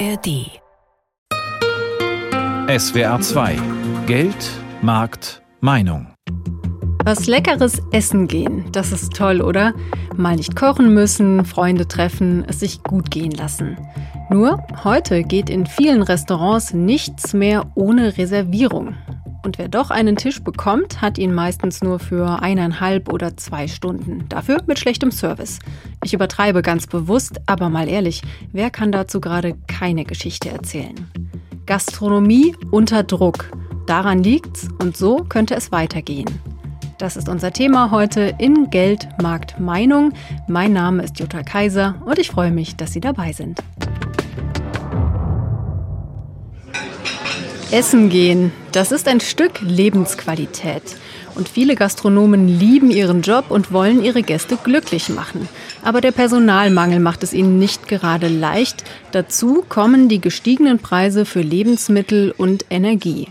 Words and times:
ARD. 0.00 0.60
SWR 2.68 3.20
2 3.20 3.56
Geld, 4.06 4.50
Markt, 4.82 5.42
Meinung. 5.60 6.08
Was 7.04 7.26
leckeres 7.26 7.80
Essen 7.92 8.26
gehen, 8.26 8.64
das 8.72 8.90
ist 8.90 9.12
toll, 9.12 9.40
oder? 9.40 9.72
Mal 10.16 10.36
nicht 10.36 10.56
kochen 10.56 10.94
müssen, 10.94 11.44
Freunde 11.44 11.86
treffen, 11.86 12.44
es 12.48 12.60
sich 12.60 12.82
gut 12.82 13.10
gehen 13.10 13.32
lassen. 13.32 13.76
Nur 14.30 14.64
heute 14.82 15.22
geht 15.22 15.50
in 15.50 15.66
vielen 15.66 16.02
Restaurants 16.02 16.72
nichts 16.72 17.32
mehr 17.32 17.70
ohne 17.76 18.16
Reservierung. 18.16 18.96
Und 19.44 19.58
wer 19.58 19.68
doch 19.68 19.90
einen 19.90 20.16
Tisch 20.16 20.42
bekommt, 20.42 21.02
hat 21.02 21.18
ihn 21.18 21.34
meistens 21.34 21.82
nur 21.82 21.98
für 21.98 22.40
eineinhalb 22.42 23.12
oder 23.12 23.36
zwei 23.36 23.68
Stunden. 23.68 24.24
Dafür 24.30 24.62
mit 24.66 24.78
schlechtem 24.78 25.10
Service. 25.10 25.58
Ich 26.02 26.14
übertreibe 26.14 26.62
ganz 26.62 26.86
bewusst, 26.86 27.40
aber 27.44 27.68
mal 27.68 27.88
ehrlich, 27.88 28.22
wer 28.52 28.70
kann 28.70 28.90
dazu 28.90 29.20
gerade 29.20 29.54
keine 29.66 30.06
Geschichte 30.06 30.48
erzählen? 30.48 30.94
Gastronomie 31.66 32.54
unter 32.70 33.02
Druck. 33.02 33.50
Daran 33.86 34.22
liegt's 34.22 34.68
und 34.80 34.96
so 34.96 35.16
könnte 35.28 35.54
es 35.54 35.70
weitergehen. 35.70 36.40
Das 36.96 37.16
ist 37.16 37.28
unser 37.28 37.52
Thema 37.52 37.90
heute 37.90 38.34
in 38.38 38.70
Geld, 38.70 39.08
Markt, 39.20 39.60
Meinung. 39.60 40.14
Mein 40.48 40.72
Name 40.72 41.02
ist 41.02 41.18
Jutta 41.18 41.42
Kaiser 41.42 41.96
und 42.06 42.18
ich 42.18 42.30
freue 42.30 42.50
mich, 42.50 42.76
dass 42.76 42.94
Sie 42.94 43.00
dabei 43.00 43.32
sind. 43.32 43.60
Essen 47.74 48.08
gehen, 48.08 48.52
das 48.70 48.92
ist 48.92 49.08
ein 49.08 49.18
Stück 49.18 49.60
Lebensqualität. 49.60 50.94
Und 51.34 51.48
viele 51.48 51.74
Gastronomen 51.74 52.46
lieben 52.46 52.88
ihren 52.88 53.22
Job 53.22 53.46
und 53.48 53.72
wollen 53.72 54.04
ihre 54.04 54.22
Gäste 54.22 54.56
glücklich 54.62 55.08
machen. 55.08 55.48
Aber 55.82 56.00
der 56.00 56.12
Personalmangel 56.12 57.00
macht 57.00 57.24
es 57.24 57.32
ihnen 57.32 57.58
nicht 57.58 57.88
gerade 57.88 58.28
leicht. 58.28 58.84
Dazu 59.10 59.64
kommen 59.68 60.08
die 60.08 60.20
gestiegenen 60.20 60.78
Preise 60.78 61.24
für 61.24 61.40
Lebensmittel 61.40 62.32
und 62.38 62.64
Energie. 62.70 63.26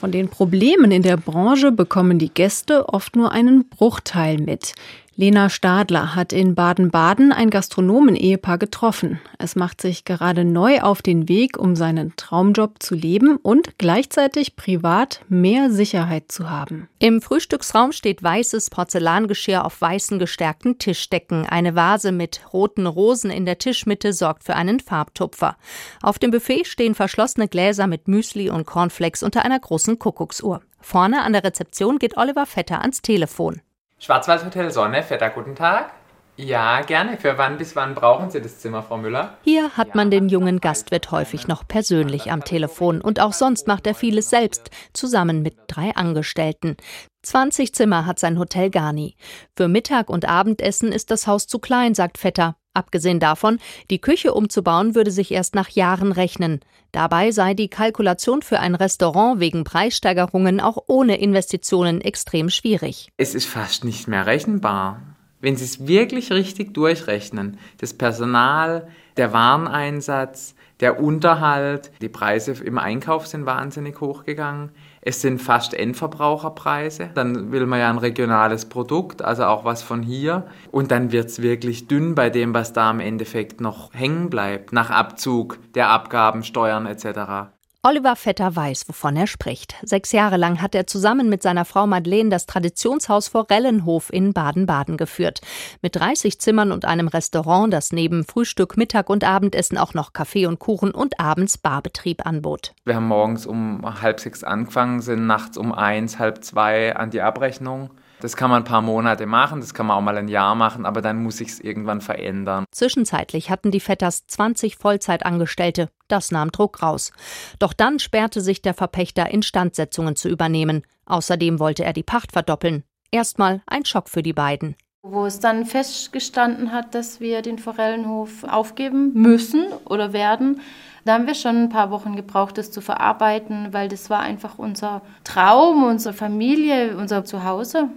Von 0.00 0.10
den 0.10 0.28
Problemen 0.28 0.90
in 0.90 1.02
der 1.02 1.18
Branche 1.18 1.70
bekommen 1.70 2.18
die 2.18 2.30
Gäste 2.30 2.88
oft 2.88 3.14
nur 3.14 3.32
einen 3.32 3.68
Bruchteil 3.68 4.38
mit. 4.38 4.74
Lena 5.18 5.48
Stadler 5.48 6.14
hat 6.14 6.34
in 6.34 6.54
Baden-Baden 6.54 7.32
ein 7.32 7.48
Gastronomen-Ehepaar 7.48 8.58
getroffen. 8.58 9.18
Es 9.38 9.56
macht 9.56 9.80
sich 9.80 10.04
gerade 10.04 10.44
neu 10.44 10.82
auf 10.82 11.00
den 11.00 11.26
Weg, 11.26 11.56
um 11.58 11.74
seinen 11.74 12.14
Traumjob 12.16 12.82
zu 12.82 12.94
leben 12.94 13.38
und 13.38 13.78
gleichzeitig 13.78 14.56
privat 14.56 15.22
mehr 15.30 15.70
Sicherheit 15.70 16.30
zu 16.30 16.50
haben. 16.50 16.90
Im 16.98 17.22
Frühstücksraum 17.22 17.92
steht 17.92 18.22
weißes 18.22 18.68
Porzellangeschirr 18.68 19.64
auf 19.64 19.80
weißen 19.80 20.18
gestärkten 20.18 20.78
Tischdecken. 20.78 21.46
Eine 21.46 21.74
Vase 21.74 22.12
mit 22.12 22.42
roten 22.52 22.86
Rosen 22.86 23.30
in 23.30 23.46
der 23.46 23.56
Tischmitte 23.56 24.12
sorgt 24.12 24.44
für 24.44 24.54
einen 24.54 24.80
Farbtupfer. 24.80 25.56
Auf 26.02 26.18
dem 26.18 26.30
Buffet 26.30 26.66
stehen 26.66 26.94
verschlossene 26.94 27.48
Gläser 27.48 27.86
mit 27.86 28.06
Müsli 28.06 28.50
und 28.50 28.66
Cornflakes 28.66 29.22
unter 29.22 29.46
einer 29.46 29.60
großen 29.60 29.98
Kuckucksuhr. 29.98 30.60
Vorne 30.82 31.22
an 31.22 31.32
der 31.32 31.42
Rezeption 31.42 31.98
geht 31.98 32.18
Oliver 32.18 32.44
Vetter 32.44 32.82
ans 32.82 33.00
Telefon. 33.00 33.62
Schwarzwaldhotel 33.98 34.70
Sonne, 34.70 35.02
Vetter, 35.02 35.30
guten 35.30 35.54
Tag. 35.54 35.90
Ja, 36.36 36.82
gerne. 36.82 37.16
Für 37.16 37.38
wann 37.38 37.56
bis 37.56 37.76
wann 37.76 37.94
brauchen 37.94 38.30
Sie 38.30 38.42
das 38.42 38.58
Zimmer, 38.58 38.82
Frau 38.82 38.98
Müller? 38.98 39.38
Hier 39.42 39.70
hat 39.70 39.94
man 39.94 40.10
den 40.10 40.28
jungen 40.28 40.60
Gastwirt 40.60 41.10
häufig 41.10 41.48
noch 41.48 41.66
persönlich 41.66 42.30
am 42.30 42.44
Telefon 42.44 43.00
und 43.00 43.20
auch 43.20 43.32
sonst 43.32 43.66
macht 43.66 43.86
er 43.86 43.94
vieles 43.94 44.28
selbst, 44.28 44.70
zusammen 44.92 45.40
mit 45.40 45.56
drei 45.66 45.96
Angestellten. 45.96 46.76
20 47.22 47.74
Zimmer 47.74 48.04
hat 48.04 48.18
sein 48.18 48.38
Hotel 48.38 48.68
Garni. 48.68 49.16
Für 49.56 49.66
Mittag- 49.66 50.10
und 50.10 50.28
Abendessen 50.28 50.92
ist 50.92 51.10
das 51.10 51.26
Haus 51.26 51.46
zu 51.46 51.58
klein, 51.58 51.94
sagt 51.94 52.18
Vetter. 52.18 52.56
Abgesehen 52.76 53.20
davon, 53.20 53.58
die 53.90 54.00
Küche 54.00 54.34
umzubauen 54.34 54.94
würde 54.94 55.10
sich 55.10 55.32
erst 55.32 55.54
nach 55.54 55.70
Jahren 55.70 56.12
rechnen. 56.12 56.60
Dabei 56.92 57.30
sei 57.30 57.54
die 57.54 57.68
Kalkulation 57.68 58.42
für 58.42 58.60
ein 58.60 58.74
Restaurant 58.74 59.40
wegen 59.40 59.64
Preissteigerungen 59.64 60.60
auch 60.60 60.76
ohne 60.86 61.18
Investitionen 61.18 62.02
extrem 62.02 62.50
schwierig. 62.50 63.08
Es 63.16 63.34
ist 63.34 63.46
fast 63.46 63.84
nicht 63.84 64.08
mehr 64.08 64.26
rechenbar. 64.26 65.00
Wenn 65.40 65.56
Sie 65.56 65.64
es 65.64 65.86
wirklich 65.86 66.32
richtig 66.32 66.74
durchrechnen, 66.74 67.58
das 67.78 67.94
Personal, 67.94 68.88
der 69.16 69.32
Wareneinsatz, 69.32 70.55
der 70.80 71.00
Unterhalt, 71.00 71.90
die 72.02 72.08
Preise 72.08 72.52
im 72.62 72.76
Einkauf 72.76 73.26
sind 73.26 73.46
wahnsinnig 73.46 74.00
hochgegangen. 74.00 74.72
Es 75.00 75.22
sind 75.22 75.40
fast 75.40 75.72
Endverbraucherpreise. 75.72 77.10
Dann 77.14 77.50
will 77.50 77.64
man 77.66 77.80
ja 77.80 77.88
ein 77.88 77.98
regionales 77.98 78.66
Produkt, 78.66 79.22
also 79.22 79.44
auch 79.44 79.64
was 79.64 79.82
von 79.82 80.02
hier. 80.02 80.46
Und 80.70 80.90
dann 80.90 81.12
wird 81.12 81.26
es 81.26 81.40
wirklich 81.40 81.88
dünn 81.88 82.14
bei 82.14 82.28
dem, 82.28 82.52
was 82.52 82.74
da 82.74 82.90
im 82.90 83.00
Endeffekt 83.00 83.60
noch 83.60 83.94
hängen 83.94 84.28
bleibt, 84.28 84.72
nach 84.72 84.90
Abzug 84.90 85.58
der 85.74 85.88
Abgaben, 85.88 86.42
Steuern 86.42 86.84
etc. 86.86 87.55
Oliver 87.88 88.16
Vetter 88.16 88.56
weiß, 88.56 88.88
wovon 88.88 89.14
er 89.14 89.28
spricht. 89.28 89.76
Sechs 89.84 90.10
Jahre 90.10 90.36
lang 90.38 90.60
hat 90.60 90.74
er 90.74 90.88
zusammen 90.88 91.28
mit 91.28 91.40
seiner 91.40 91.64
Frau 91.64 91.86
Madeleine 91.86 92.30
das 92.30 92.46
Traditionshaus 92.46 93.28
Forellenhof 93.28 94.12
in 94.12 94.32
Baden-Baden 94.32 94.96
geführt. 94.96 95.40
Mit 95.82 95.94
30 95.94 96.40
Zimmern 96.40 96.72
und 96.72 96.84
einem 96.84 97.06
Restaurant, 97.06 97.72
das 97.72 97.92
neben 97.92 98.24
Frühstück, 98.24 98.76
Mittag 98.76 99.08
und 99.08 99.22
Abendessen 99.22 99.78
auch 99.78 99.94
noch 99.94 100.12
Kaffee 100.12 100.46
und 100.46 100.58
Kuchen 100.58 100.90
und 100.90 101.20
abends 101.20 101.58
Barbetrieb 101.58 102.26
anbot. 102.26 102.74
Wir 102.84 102.96
haben 102.96 103.06
morgens 103.06 103.46
um 103.46 103.80
halb 104.02 104.18
sechs 104.18 104.42
angefangen, 104.42 105.00
sind 105.00 105.28
nachts 105.28 105.56
um 105.56 105.72
eins, 105.72 106.18
halb 106.18 106.42
zwei 106.42 106.96
an 106.96 107.10
die 107.10 107.20
Abrechnung. 107.20 107.90
Das 108.20 108.34
kann 108.34 108.50
man 108.50 108.62
ein 108.62 108.64
paar 108.64 108.80
Monate 108.80 109.26
machen, 109.26 109.60
das 109.60 109.74
kann 109.74 109.86
man 109.86 109.96
auch 109.96 110.02
mal 110.02 110.16
ein 110.16 110.28
Jahr 110.28 110.54
machen, 110.54 110.86
aber 110.86 111.02
dann 111.02 111.22
muss 111.22 111.36
sich 111.36 111.48
es 111.48 111.60
irgendwann 111.60 112.00
verändern. 112.00 112.64
Zwischenzeitlich 112.70 113.50
hatten 113.50 113.70
die 113.70 113.80
Vetters 113.80 114.26
20 114.26 114.76
Vollzeitangestellte. 114.76 115.90
Das 116.08 116.30
nahm 116.30 116.50
Druck 116.50 116.82
raus. 116.82 117.12
Doch 117.58 117.72
dann 117.72 117.98
sperrte 117.98 118.40
sich 118.40 118.62
der 118.62 118.74
Verpächter, 118.74 119.30
Instandsetzungen 119.30 120.16
zu 120.16 120.28
übernehmen. 120.28 120.82
Außerdem 121.04 121.58
wollte 121.58 121.84
er 121.84 121.92
die 121.92 122.02
Pacht 122.02 122.32
verdoppeln. 122.32 122.84
Erstmal 123.10 123.62
ein 123.66 123.84
Schock 123.84 124.08
für 124.08 124.22
die 124.22 124.32
beiden. 124.32 124.76
Wo 125.02 125.26
es 125.26 125.38
dann 125.38 125.66
festgestanden 125.66 126.72
hat, 126.72 126.94
dass 126.94 127.20
wir 127.20 127.42
den 127.42 127.58
Forellenhof 127.58 128.44
aufgeben 128.44 129.12
müssen 129.14 129.66
oder 129.84 130.12
werden, 130.12 130.60
da 131.04 131.14
haben 131.14 131.28
wir 131.28 131.36
schon 131.36 131.62
ein 131.62 131.68
paar 131.68 131.92
Wochen 131.92 132.16
gebraucht, 132.16 132.58
das 132.58 132.72
zu 132.72 132.80
verarbeiten, 132.80 133.68
weil 133.72 133.86
das 133.88 134.10
war 134.10 134.18
einfach 134.18 134.58
unser 134.58 135.02
Traum, 135.22 135.84
unsere 135.84 136.12
Familie, 136.12 136.96
unser 136.96 137.24
Zuhause. 137.24 137.90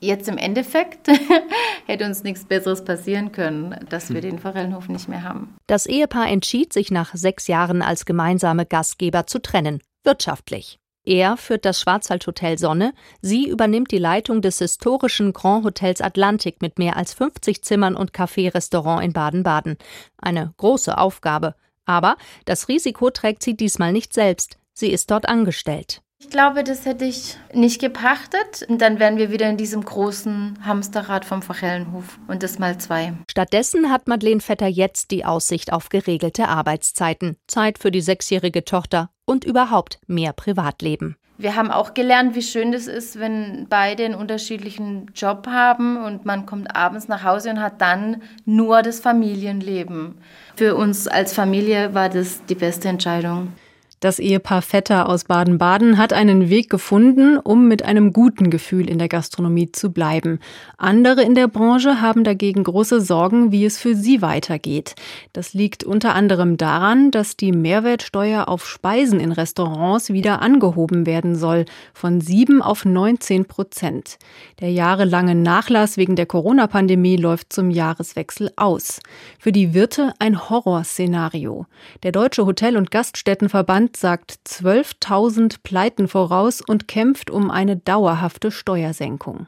Jetzt 0.00 0.28
im 0.28 0.36
Endeffekt 0.38 1.08
hätte 1.86 2.04
uns 2.04 2.22
nichts 2.22 2.44
Besseres 2.44 2.84
passieren 2.84 3.32
können, 3.32 3.74
dass 3.88 4.10
wir 4.10 4.22
hm. 4.22 4.30
den 4.30 4.38
Forellenhof 4.38 4.88
nicht 4.88 5.08
mehr 5.08 5.22
haben. 5.22 5.56
Das 5.66 5.86
Ehepaar 5.86 6.28
entschied 6.28 6.72
sich 6.72 6.90
nach 6.90 7.14
sechs 7.14 7.46
Jahren 7.46 7.82
als 7.82 8.04
gemeinsame 8.04 8.66
Gastgeber 8.66 9.26
zu 9.26 9.40
trennen, 9.40 9.80
wirtschaftlich. 10.04 10.78
Er 11.06 11.36
führt 11.36 11.64
das 11.64 11.80
Schwarzwaldhotel 11.80 12.58
Sonne, 12.58 12.92
sie 13.22 13.48
übernimmt 13.48 13.92
die 13.92 13.98
Leitung 13.98 14.42
des 14.42 14.58
historischen 14.58 15.32
Grand 15.32 15.64
Hotels 15.64 16.00
Atlantik 16.00 16.60
mit 16.60 16.80
mehr 16.80 16.96
als 16.96 17.14
50 17.14 17.62
Zimmern 17.62 17.94
und 17.94 18.12
Café-Restaurant 18.12 19.04
in 19.04 19.12
Baden-Baden. 19.12 19.78
Eine 20.18 20.52
große 20.56 20.98
Aufgabe. 20.98 21.54
Aber 21.84 22.16
das 22.44 22.68
Risiko 22.68 23.10
trägt 23.10 23.44
sie 23.44 23.56
diesmal 23.56 23.92
nicht 23.92 24.12
selbst. 24.12 24.58
Sie 24.74 24.90
ist 24.90 25.12
dort 25.12 25.28
angestellt. 25.28 26.02
Ich 26.26 26.32
glaube, 26.32 26.64
das 26.64 26.84
hätte 26.84 27.04
ich 27.04 27.36
nicht 27.54 27.80
gepachtet. 27.80 28.66
Und 28.68 28.82
dann 28.82 28.98
wären 28.98 29.16
wir 29.16 29.30
wieder 29.30 29.48
in 29.48 29.56
diesem 29.56 29.84
großen 29.84 30.58
Hamsterrad 30.66 31.24
vom 31.24 31.40
Forellenhof 31.40 32.18
und 32.26 32.42
das 32.42 32.58
mal 32.58 32.76
zwei. 32.78 33.12
Stattdessen 33.30 33.92
hat 33.92 34.08
Madeleine 34.08 34.40
Vetter 34.40 34.66
jetzt 34.66 35.12
die 35.12 35.24
Aussicht 35.24 35.72
auf 35.72 35.88
geregelte 35.88 36.48
Arbeitszeiten, 36.48 37.36
Zeit 37.46 37.78
für 37.78 37.92
die 37.92 38.00
sechsjährige 38.00 38.64
Tochter 38.64 39.10
und 39.24 39.44
überhaupt 39.44 40.00
mehr 40.08 40.32
Privatleben. 40.32 41.16
Wir 41.38 41.54
haben 41.54 41.70
auch 41.70 41.94
gelernt, 41.94 42.34
wie 42.34 42.42
schön 42.42 42.74
es 42.74 42.88
ist, 42.88 43.20
wenn 43.20 43.68
beide 43.68 44.04
einen 44.04 44.16
unterschiedlichen 44.16 45.12
Job 45.14 45.46
haben 45.46 45.96
und 45.96 46.26
man 46.26 46.44
kommt 46.44 46.74
abends 46.74 47.06
nach 47.06 47.22
Hause 47.22 47.50
und 47.50 47.60
hat 47.60 47.80
dann 47.80 48.20
nur 48.44 48.82
das 48.82 48.98
Familienleben. 48.98 50.18
Für 50.56 50.74
uns 50.74 51.06
als 51.06 51.32
Familie 51.32 51.94
war 51.94 52.08
das 52.08 52.44
die 52.46 52.56
beste 52.56 52.88
Entscheidung. 52.88 53.52
Das 54.00 54.18
Ehepaar 54.18 54.60
Vetter 54.60 55.08
aus 55.08 55.24
Baden-Baden 55.24 55.96
hat 55.96 56.12
einen 56.12 56.50
Weg 56.50 56.68
gefunden, 56.68 57.38
um 57.38 57.66
mit 57.66 57.82
einem 57.82 58.12
guten 58.12 58.50
Gefühl 58.50 58.90
in 58.90 58.98
der 58.98 59.08
Gastronomie 59.08 59.72
zu 59.72 59.90
bleiben. 59.90 60.38
Andere 60.76 61.22
in 61.22 61.34
der 61.34 61.48
Branche 61.48 62.02
haben 62.02 62.22
dagegen 62.22 62.62
große 62.62 63.00
Sorgen, 63.00 63.52
wie 63.52 63.64
es 63.64 63.78
für 63.78 63.94
sie 63.94 64.20
weitergeht. 64.20 64.96
Das 65.32 65.54
liegt 65.54 65.82
unter 65.82 66.14
anderem 66.14 66.58
daran, 66.58 67.10
dass 67.10 67.38
die 67.38 67.52
Mehrwertsteuer 67.52 68.48
auf 68.48 68.66
Speisen 68.68 69.18
in 69.18 69.32
Restaurants 69.32 70.12
wieder 70.12 70.42
angehoben 70.42 71.06
werden 71.06 71.34
soll, 71.34 71.64
von 71.94 72.20
7 72.20 72.60
auf 72.60 72.84
19 72.84 73.46
Prozent. 73.46 74.18
Der 74.60 74.70
jahrelange 74.70 75.34
Nachlass 75.34 75.96
wegen 75.96 76.16
der 76.16 76.26
Corona-Pandemie 76.26 77.16
läuft 77.16 77.50
zum 77.50 77.70
Jahreswechsel 77.70 78.50
aus. 78.56 79.00
Für 79.38 79.52
die 79.52 79.72
Wirte 79.72 80.12
ein 80.18 80.50
Horrorszenario. 80.50 81.64
Der 82.02 82.12
Deutsche 82.12 82.44
Hotel- 82.44 82.76
und 82.76 82.90
Gaststättenverband 82.90 83.85
Land 83.86 83.96
sagt 83.96 84.38
12.000 84.48 85.58
Pleiten 85.62 86.08
voraus 86.08 86.60
und 86.60 86.88
kämpft 86.88 87.30
um 87.30 87.52
eine 87.52 87.76
dauerhafte 87.76 88.50
Steuersenkung. 88.50 89.46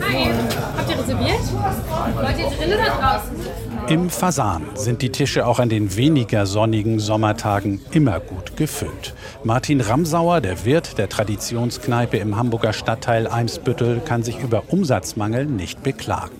Hi, 0.00 0.30
habt 0.74 0.90
ihr 0.90 0.98
reserviert? 0.98 1.40
Wollt 2.14 2.38
ihr 2.38 2.56
drinnen 2.56 2.78
oder 2.78 2.90
draußen? 2.98 3.36
Im 3.88 4.08
Fasan 4.08 4.64
sind 4.74 5.02
die 5.02 5.10
Tische 5.10 5.46
auch 5.46 5.58
an 5.58 5.68
den 5.68 5.96
weniger 5.96 6.46
sonnigen 6.46 6.98
Sommertagen 6.98 7.82
immer 7.90 8.20
gut 8.20 8.56
gefüllt. 8.56 9.14
Martin 9.44 9.82
Ramsauer, 9.82 10.40
der 10.40 10.64
Wirt 10.64 10.96
der 10.96 11.10
Traditionskneipe 11.10 12.16
im 12.16 12.36
Hamburger 12.36 12.72
Stadtteil 12.72 13.26
Eimsbüttel, 13.26 14.00
kann 14.00 14.22
sich 14.22 14.38
über 14.38 14.62
Umsatzmangel 14.68 15.44
nicht 15.44 15.82
beklagen. 15.82 16.36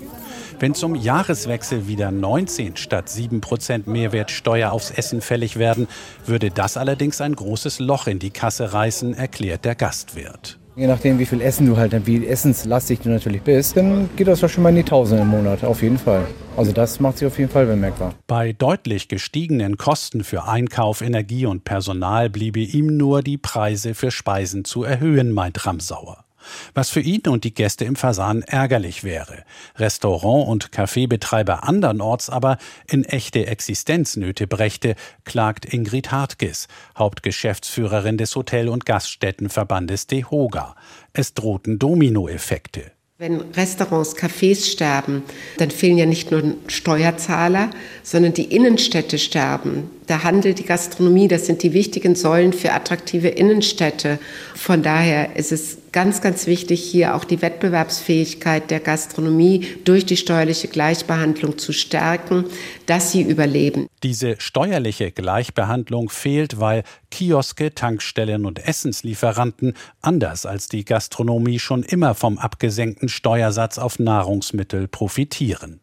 Wenn 0.60 0.74
zum 0.74 0.96
Jahreswechsel 0.96 1.86
wieder 1.86 2.10
19 2.10 2.76
statt 2.76 3.08
7 3.08 3.40
Prozent 3.40 3.86
Mehrwertsteuer 3.86 4.72
aufs 4.72 4.90
Essen 4.90 5.20
fällig 5.20 5.56
werden, 5.56 5.86
würde 6.26 6.50
das 6.50 6.76
allerdings 6.76 7.20
ein 7.20 7.36
großes 7.36 7.78
Loch 7.78 8.08
in 8.08 8.18
die 8.18 8.30
Kasse 8.30 8.72
reißen, 8.72 9.14
erklärt 9.14 9.64
der 9.64 9.76
Gastwirt. 9.76 10.58
Je 10.74 10.88
nachdem, 10.88 11.20
wie 11.20 11.26
viel 11.26 11.40
Essen 11.40 11.66
du 11.66 11.76
halt, 11.76 12.06
wie 12.06 12.26
essenslastig 12.26 13.00
du 13.00 13.08
natürlich 13.08 13.42
bist, 13.42 13.76
dann 13.76 14.10
geht 14.16 14.26
das 14.26 14.40
schon 14.50 14.64
mal 14.64 14.70
in 14.70 14.76
die 14.76 14.82
Tausende 14.82 15.22
im 15.22 15.28
Monat, 15.28 15.62
auf 15.62 15.80
jeden 15.82 15.98
Fall. 15.98 16.26
Also 16.56 16.72
das 16.72 16.98
macht 16.98 17.18
sich 17.18 17.28
auf 17.28 17.38
jeden 17.38 17.50
Fall 17.50 17.66
bemerkbar. 17.66 18.14
Bei 18.26 18.52
deutlich 18.52 19.06
gestiegenen 19.06 19.76
Kosten 19.76 20.24
für 20.24 20.48
Einkauf, 20.48 21.02
Energie 21.02 21.46
und 21.46 21.62
Personal 21.62 22.30
bliebe 22.30 22.60
ihm 22.60 22.96
nur 22.96 23.22
die 23.22 23.38
Preise 23.38 23.94
für 23.94 24.10
Speisen 24.10 24.64
zu 24.64 24.82
erhöhen, 24.82 25.30
meint 25.32 25.64
Ramsauer 25.66 26.24
was 26.74 26.90
für 26.90 27.00
ihn 27.00 27.22
und 27.28 27.44
die 27.44 27.54
Gäste 27.54 27.84
im 27.84 27.96
Fasan 27.96 28.42
ärgerlich 28.42 29.04
wäre. 29.04 29.44
Restaurant- 29.76 30.48
und 30.48 30.72
Kaffeebetreiber 30.72 31.64
andernorts 31.64 32.30
aber 32.30 32.58
in 32.86 33.04
echte 33.04 33.46
Existenznöte 33.46 34.46
brächte, 34.46 34.94
klagt 35.24 35.64
Ingrid 35.64 36.12
Hartges, 36.12 36.68
Hauptgeschäftsführerin 36.96 38.18
des 38.18 38.34
Hotel- 38.36 38.68
und 38.68 38.86
Gaststättenverbandes 38.86 40.06
DEHOGA. 40.06 40.74
Es 41.12 41.34
drohten 41.34 41.78
Dominoeffekte. 41.78 42.92
Wenn 43.20 43.40
Restaurants, 43.40 44.14
Cafés 44.14 44.70
sterben, 44.70 45.24
dann 45.56 45.72
fehlen 45.72 45.98
ja 45.98 46.06
nicht 46.06 46.30
nur 46.30 46.54
Steuerzahler, 46.68 47.70
sondern 48.04 48.32
die 48.32 48.44
Innenstädte 48.44 49.18
sterben. 49.18 49.90
Der 50.08 50.22
Handel, 50.22 50.54
die 50.54 50.64
Gastronomie, 50.64 51.26
das 51.26 51.46
sind 51.46 51.64
die 51.64 51.72
wichtigen 51.72 52.14
Säulen 52.14 52.52
für 52.52 52.72
attraktive 52.72 53.26
Innenstädte. 53.26 54.20
Von 54.54 54.84
daher 54.84 55.34
ist 55.34 55.50
es 55.50 55.77
ganz, 55.92 56.20
ganz 56.20 56.46
wichtig, 56.46 56.82
hier 56.82 57.14
auch 57.14 57.24
die 57.24 57.42
Wettbewerbsfähigkeit 57.42 58.70
der 58.70 58.80
Gastronomie 58.80 59.66
durch 59.84 60.06
die 60.06 60.16
steuerliche 60.16 60.68
Gleichbehandlung 60.68 61.58
zu 61.58 61.72
stärken, 61.72 62.44
dass 62.86 63.12
sie 63.12 63.22
überleben. 63.22 63.86
Diese 64.02 64.36
steuerliche 64.38 65.12
Gleichbehandlung 65.12 66.08
fehlt, 66.08 66.60
weil 66.60 66.84
Kioske, 67.10 67.74
Tankstellen 67.74 68.46
und 68.46 68.66
Essenslieferanten 68.66 69.74
anders 70.00 70.46
als 70.46 70.68
die 70.68 70.84
Gastronomie 70.84 71.58
schon 71.58 71.82
immer 71.82 72.14
vom 72.14 72.38
abgesenkten 72.38 73.08
Steuersatz 73.08 73.78
auf 73.78 73.98
Nahrungsmittel 73.98 74.88
profitieren 74.88 75.80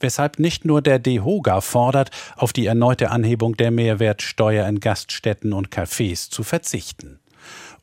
weshalb 0.00 0.38
nicht 0.38 0.64
nur 0.64 0.82
der 0.82 0.98
DEHOGA 0.98 1.60
fordert, 1.60 2.10
auf 2.36 2.52
die 2.52 2.66
erneute 2.66 3.10
Anhebung 3.10 3.56
der 3.56 3.70
Mehrwertsteuer 3.70 4.66
in 4.68 4.80
Gaststätten 4.80 5.52
und 5.52 5.70
Cafés 5.70 6.30
zu 6.30 6.42
verzichten. 6.42 7.18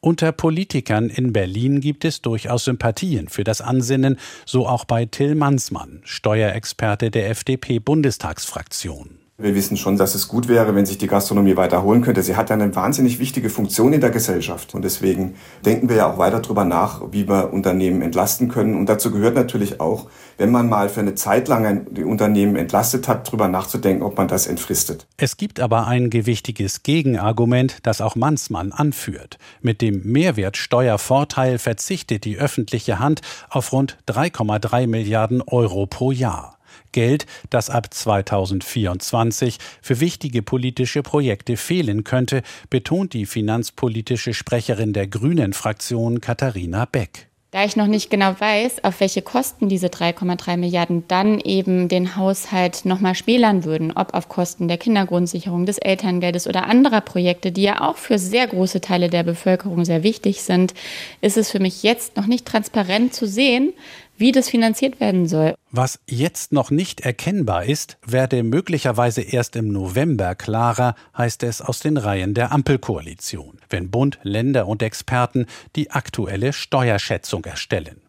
Unter 0.03 0.31
Politikern 0.31 1.09
in 1.12 1.31
Berlin 1.31 1.80
gibt 1.80 2.06
es 2.06 2.24
durchaus 2.24 2.65
Sympathien 2.65 3.27
für 3.30 3.44
das 3.44 3.62
Ansinnen, 3.62 4.18
so 4.48 4.68
auch 4.68 4.83
bei 4.83 5.06
Till 5.06 5.36
Mansmann, 5.36 6.01
Steuerexperte 6.03 7.12
der 7.12 7.30
FDP-Bundestagsfraktion. 7.30 9.21
Wir 9.42 9.56
wissen 9.56 9.76
schon, 9.76 9.98
dass 9.98 10.14
es 10.14 10.28
gut 10.28 10.48
wäre, 10.48 10.76
wenn 10.76 10.86
sich 10.86 11.00
die 11.00 11.08
Gastronomie 11.08 11.58
weiterholen 11.58 12.02
könnte. 12.02 12.22
Sie 12.22 12.36
hat 12.36 12.52
eine 12.52 12.76
wahnsinnig 12.76 13.18
wichtige 13.18 13.50
Funktion 13.50 13.92
in 13.92 14.00
der 14.00 14.12
Gesellschaft. 14.12 14.76
Und 14.76 14.84
deswegen 14.84 15.34
denken 15.66 15.90
wir 15.90 15.96
ja 15.96 16.12
auch 16.12 16.20
weiter 16.20 16.40
darüber 16.40 16.64
nach, 16.64 17.02
wie 17.12 17.28
wir 17.28 17.52
Unternehmen 17.52 18.04
entlasten 18.04 18.50
können. 18.50 18.76
Und 18.76 18.88
dazu 18.88 19.10
gehört 19.12 19.34
natürlich 19.34 19.80
auch, 19.80 20.08
wenn 20.38 20.52
man 20.52 20.70
mal 20.70 20.90
für 20.90 21.00
eine 21.00 21.16
Zeit 21.16 21.48
lang 21.48 21.88
die 21.92 22.04
Unternehmen 22.04 22.56
entlastet 22.56 23.08
hat, 23.08 23.28
darüber 23.28 23.48
nachzudenken, 23.48 24.04
ob 24.04 24.18
man 24.18 24.28
das 24.28 24.46
entfristet. 24.46 25.08
Es 25.18 25.38
gibt 25.38 25.60
aber 25.60 25.88
ein 25.88 26.12
gewichtiges 26.12 26.84
Gegenargument, 26.84 27.80
das 27.84 28.02
auch 28.02 28.16
Mansmann 28.16 28.72
anführt. 28.72 29.40
Mit 29.62 29.82
dem 29.82 30.04
Mehrwertsteuervorteil 30.04 31.58
verzichtet 31.58 32.26
die 32.26 32.38
öffentliche 32.38 33.00
Hand 33.00 33.22
auf 33.50 33.72
rund 33.74 33.98
3,3 34.08 34.86
Milliarden 34.86 35.42
Euro 35.42 35.88
pro 35.88 36.12
Jahr. 36.12 36.58
Geld, 36.92 37.26
das 37.50 37.70
ab 37.70 37.94
2024 37.94 39.58
für 39.82 40.00
wichtige 40.00 40.42
politische 40.42 41.04
Projekte 41.04 41.58
fehlen 41.58 42.04
könnte, 42.04 42.42
betont 42.70 43.14
die 43.14 43.26
finanzpolitische 43.26 44.34
Sprecherin 44.34 44.94
der 44.94 45.08
Grünen 45.08 45.54
Fraktion 45.54 46.22
Katharina 46.22 46.86
Beck. 46.86 47.28
Da 47.52 47.66
ich 47.66 47.76
noch 47.76 47.88
nicht 47.88 48.10
genau 48.10 48.34
weiß, 48.40 48.86
auf 48.86 49.02
welche 49.02 49.22
Kosten 49.22 49.68
diese 49.68 49.88
3,3 49.88 50.56
Milliarden 50.56 51.04
dann 51.10 51.38
eben 51.42 51.90
den 51.90 52.16
Haushalt 52.16 52.86
nochmal 52.86 53.14
schmälern 53.14 53.66
würden, 53.66 53.92
ob 53.92 54.14
auf 54.14 54.30
Kosten 54.30 54.70
der 54.70 54.78
Kindergrundsicherung, 54.78 55.66
des 55.66 55.78
Elterngeldes 55.78 56.48
oder 56.48 56.68
anderer 56.68 57.02
Projekte, 57.02 57.52
die 57.52 57.64
ja 57.64 57.82
auch 57.82 57.98
für 57.98 58.18
sehr 58.18 58.48
große 58.48 58.80
Teile 58.80 59.10
der 59.10 59.24
Bevölkerung 59.24 59.84
sehr 59.84 60.02
wichtig 60.02 60.44
sind, 60.44 60.74
ist 61.20 61.36
es 61.36 61.52
für 61.52 61.60
mich 61.60 61.84
jetzt 61.84 62.16
noch 62.16 62.26
nicht 62.26 62.46
transparent 62.46 63.14
zu 63.14 63.28
sehen, 63.28 63.74
wie 64.22 64.32
das 64.32 64.48
finanziert 64.48 65.02
werden 65.02 65.28
soll. 65.28 65.56
Was 65.72 66.00
jetzt 66.08 66.54
noch 66.54 66.72
nicht 66.72 67.02
erkennbar 67.02 67.66
ist, 67.66 67.98
werde 68.06 68.44
möglicherweise 68.44 69.22
erst 69.22 69.58
im 69.58 69.70
November 69.70 70.36
klarer, 70.36 70.96
heißt 71.18 71.44
es 71.44 71.62
aus 71.62 71.80
den 71.80 71.98
Reihen 71.98 72.34
der 72.34 72.54
Ampelkoalition, 72.54 73.58
wenn 73.70 73.92
Bund, 73.92 74.20
Länder 74.24 74.68
und 74.68 74.82
Experten 74.82 75.48
die 75.76 75.92
aktuelle 75.92 76.54
Steuerschätzung 76.54 77.44
erstellen. 77.44 78.02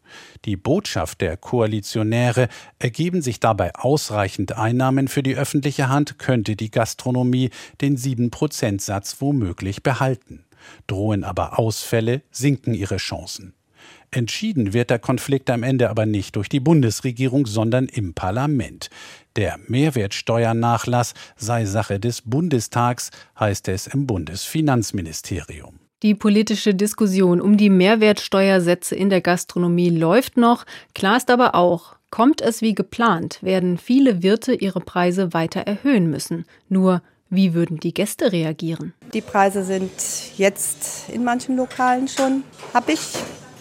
Die 0.45 0.57
Botschaft 0.57 1.21
der 1.21 1.37
Koalitionäre, 1.37 2.49
ergeben 2.79 3.23
sich 3.23 3.41
dabei 3.41 3.75
ausreichend 3.75 4.57
Einnahmen 4.57 5.09
für 5.09 5.23
die 5.23 5.37
öffentliche 5.37 5.89
Hand, 5.89 6.19
könnte 6.19 6.57
die 6.57 6.71
Gastronomie 6.71 7.51
den 7.81 7.97
7-Prozent-Satz 7.97 9.17
womöglich 9.21 9.83
behalten. 9.83 10.45
Drohen 10.87 11.25
aber 11.25 11.59
Ausfälle, 11.59 12.23
sinken 12.31 12.75
ihre 12.75 12.99
Chancen. 12.99 13.55
Entschieden 14.13 14.75
wird 14.75 14.91
der 14.91 14.99
Konflikt 14.99 15.49
am 15.49 15.63
Ende 15.63 15.89
aber 15.89 16.05
nicht 16.05 16.37
durch 16.37 16.51
die 16.51 16.61
Bundesregierung, 16.61 17.47
sondern 17.47 17.87
im 17.87 18.13
Parlament. 18.13 18.91
Der 19.37 19.59
Mehrwertsteuernachlass 19.67 21.15
sei 21.37 21.65
Sache 21.65 21.99
des 21.99 22.21
Bundestags, 22.21 23.11
heißt 23.41 23.69
es 23.69 23.87
im 23.87 24.07
Bundesfinanzministerium. 24.07 25.81
Die 26.03 26.15
politische 26.15 26.75
Diskussion 26.75 27.41
um 27.41 27.57
die 27.57 27.71
Mehrwertsteuersätze 27.71 28.95
in 28.95 29.09
der 29.09 29.23
Gastronomie 29.23 29.89
läuft 29.89 30.37
noch. 30.37 30.67
Klar 30.95 31.17
ist 31.17 31.31
aber 31.31 31.55
auch, 31.55 31.97
kommt 32.11 32.43
es 32.43 32.61
wie 32.61 32.75
geplant, 32.75 33.39
werden 33.41 33.79
viele 33.79 34.23
Wirte 34.23 34.53
ihre 34.53 34.81
Preise 34.81 35.33
weiter 35.33 35.61
erhöhen 35.61 36.11
müssen. 36.11 36.45
Nur 36.69 37.01
wie 37.31 37.55
würden 37.55 37.79
die 37.79 37.95
Gäste 37.95 38.31
reagieren? 38.31 38.93
Die 39.15 39.23
Preise 39.23 39.65
sind 39.65 39.91
jetzt 40.37 41.09
in 41.09 41.25
manchen 41.25 41.57
Lokalen 41.57 42.09
schon 42.09 42.43
happig. 42.75 42.99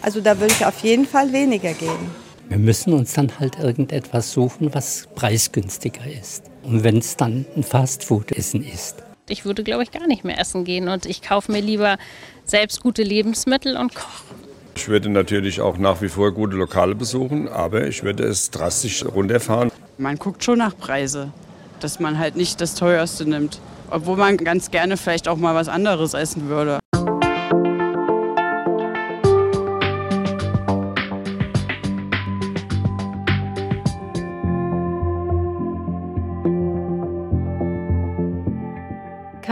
Also 0.02 0.20
da 0.20 0.38
würde 0.38 0.52
ich 0.52 0.66
auf 0.66 0.80
jeden 0.80 1.06
Fall 1.06 1.32
weniger 1.32 1.72
geben. 1.74 2.10
Wir 2.48 2.58
müssen 2.58 2.92
uns 2.92 3.14
dann 3.14 3.38
halt 3.38 3.58
irgendetwas 3.58 4.32
suchen, 4.32 4.74
was 4.74 5.08
preisgünstiger 5.14 6.04
ist. 6.06 6.44
Und 6.64 6.84
wenn 6.84 6.98
es 6.98 7.16
dann 7.16 7.46
ein 7.56 7.62
Fastfood-Essen 7.62 8.64
ist. 8.64 8.96
Ich 9.28 9.44
würde, 9.44 9.62
glaube 9.62 9.84
ich, 9.84 9.92
gar 9.92 10.06
nicht 10.06 10.24
mehr 10.24 10.38
essen 10.38 10.64
gehen 10.64 10.88
und 10.88 11.06
ich 11.06 11.22
kaufe 11.22 11.50
mir 11.50 11.60
lieber 11.60 11.96
selbst 12.44 12.82
gute 12.82 13.02
Lebensmittel 13.04 13.76
und 13.76 13.94
koche. 13.94 14.24
Ich 14.74 14.88
würde 14.88 15.08
natürlich 15.08 15.60
auch 15.60 15.78
nach 15.78 16.02
wie 16.02 16.08
vor 16.08 16.32
gute 16.32 16.56
Lokale 16.56 16.94
besuchen, 16.94 17.48
aber 17.48 17.86
ich 17.86 18.02
würde 18.02 18.24
es 18.24 18.50
drastisch 18.50 19.04
runterfahren. 19.04 19.70
Man 19.98 20.18
guckt 20.18 20.42
schon 20.42 20.58
nach 20.58 20.76
Preise, 20.76 21.30
dass 21.80 22.00
man 22.00 22.18
halt 22.18 22.36
nicht 22.36 22.60
das 22.60 22.74
teuerste 22.74 23.24
nimmt, 23.24 23.60
obwohl 23.90 24.16
man 24.16 24.36
ganz 24.36 24.70
gerne 24.70 24.96
vielleicht 24.96 25.28
auch 25.28 25.36
mal 25.36 25.54
was 25.54 25.68
anderes 25.68 26.14
essen 26.14 26.48
würde. 26.48 26.81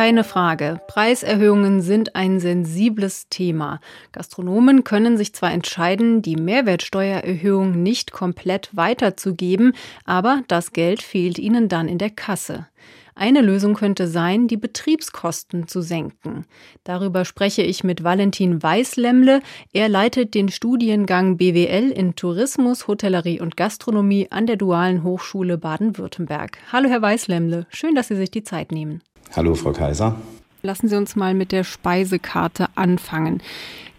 Keine 0.01 0.25
Frage, 0.25 0.81
Preiserhöhungen 0.87 1.83
sind 1.83 2.17
ein 2.17 2.41
sensibles 2.41 3.29
Thema. 3.29 3.81
Gastronomen 4.13 4.83
können 4.83 5.19
sich 5.19 5.35
zwar 5.35 5.53
entscheiden, 5.53 6.23
die 6.23 6.37
Mehrwertsteuererhöhung 6.37 7.83
nicht 7.83 8.11
komplett 8.11 8.71
weiterzugeben, 8.73 9.75
aber 10.07 10.41
das 10.49 10.73
Geld 10.73 11.03
fehlt 11.03 11.39
ihnen 11.39 11.69
dann 11.69 11.87
in 11.87 11.99
der 11.99 12.09
Kasse. 12.09 12.67
Eine 13.15 13.43
Lösung 13.43 13.75
könnte 13.75 14.07
sein, 14.07 14.49
die 14.49 14.57
Betriebskosten 14.57 15.69
zu 15.69 15.83
senken. 15.83 16.47
Darüber 16.83 17.27
spreche 17.27 17.61
ich 17.61 17.85
mit 17.85 18.03
Valentin 18.03 18.63
Weißlemmle. 18.63 19.43
Er 19.75 19.91
leitet 19.91 20.33
den 20.33 20.49
Studiengang 20.49 21.37
BWL 21.37 21.91
in 21.91 22.17
Tourismus, 22.17 22.89
Hotellerie 22.89 23.39
und 23.39 23.59
Gastronomie 23.59 24.29
an 24.31 24.47
der 24.47 24.57
Dualen 24.57 25.05
Hochschule 25.05 25.59
Baden-Württemberg. 25.59 26.57
Hallo, 26.73 26.89
Herr 26.89 27.03
Weißlemmle. 27.03 27.67
Schön, 27.69 27.95
dass 27.95 28.09
Sie 28.09 28.17
sich 28.17 28.31
die 28.31 28.45
Zeit 28.45 28.73
nehmen. 28.73 29.03
Hallo, 29.35 29.55
Frau 29.55 29.73
Kaiser. 29.73 30.17
Lassen 30.63 30.89
Sie 30.89 30.97
uns 30.97 31.17
mal 31.17 31.35
mit 31.35 31.53
der 31.53 31.65
Speisekarte 31.65 32.69
anfangen. 32.75 33.43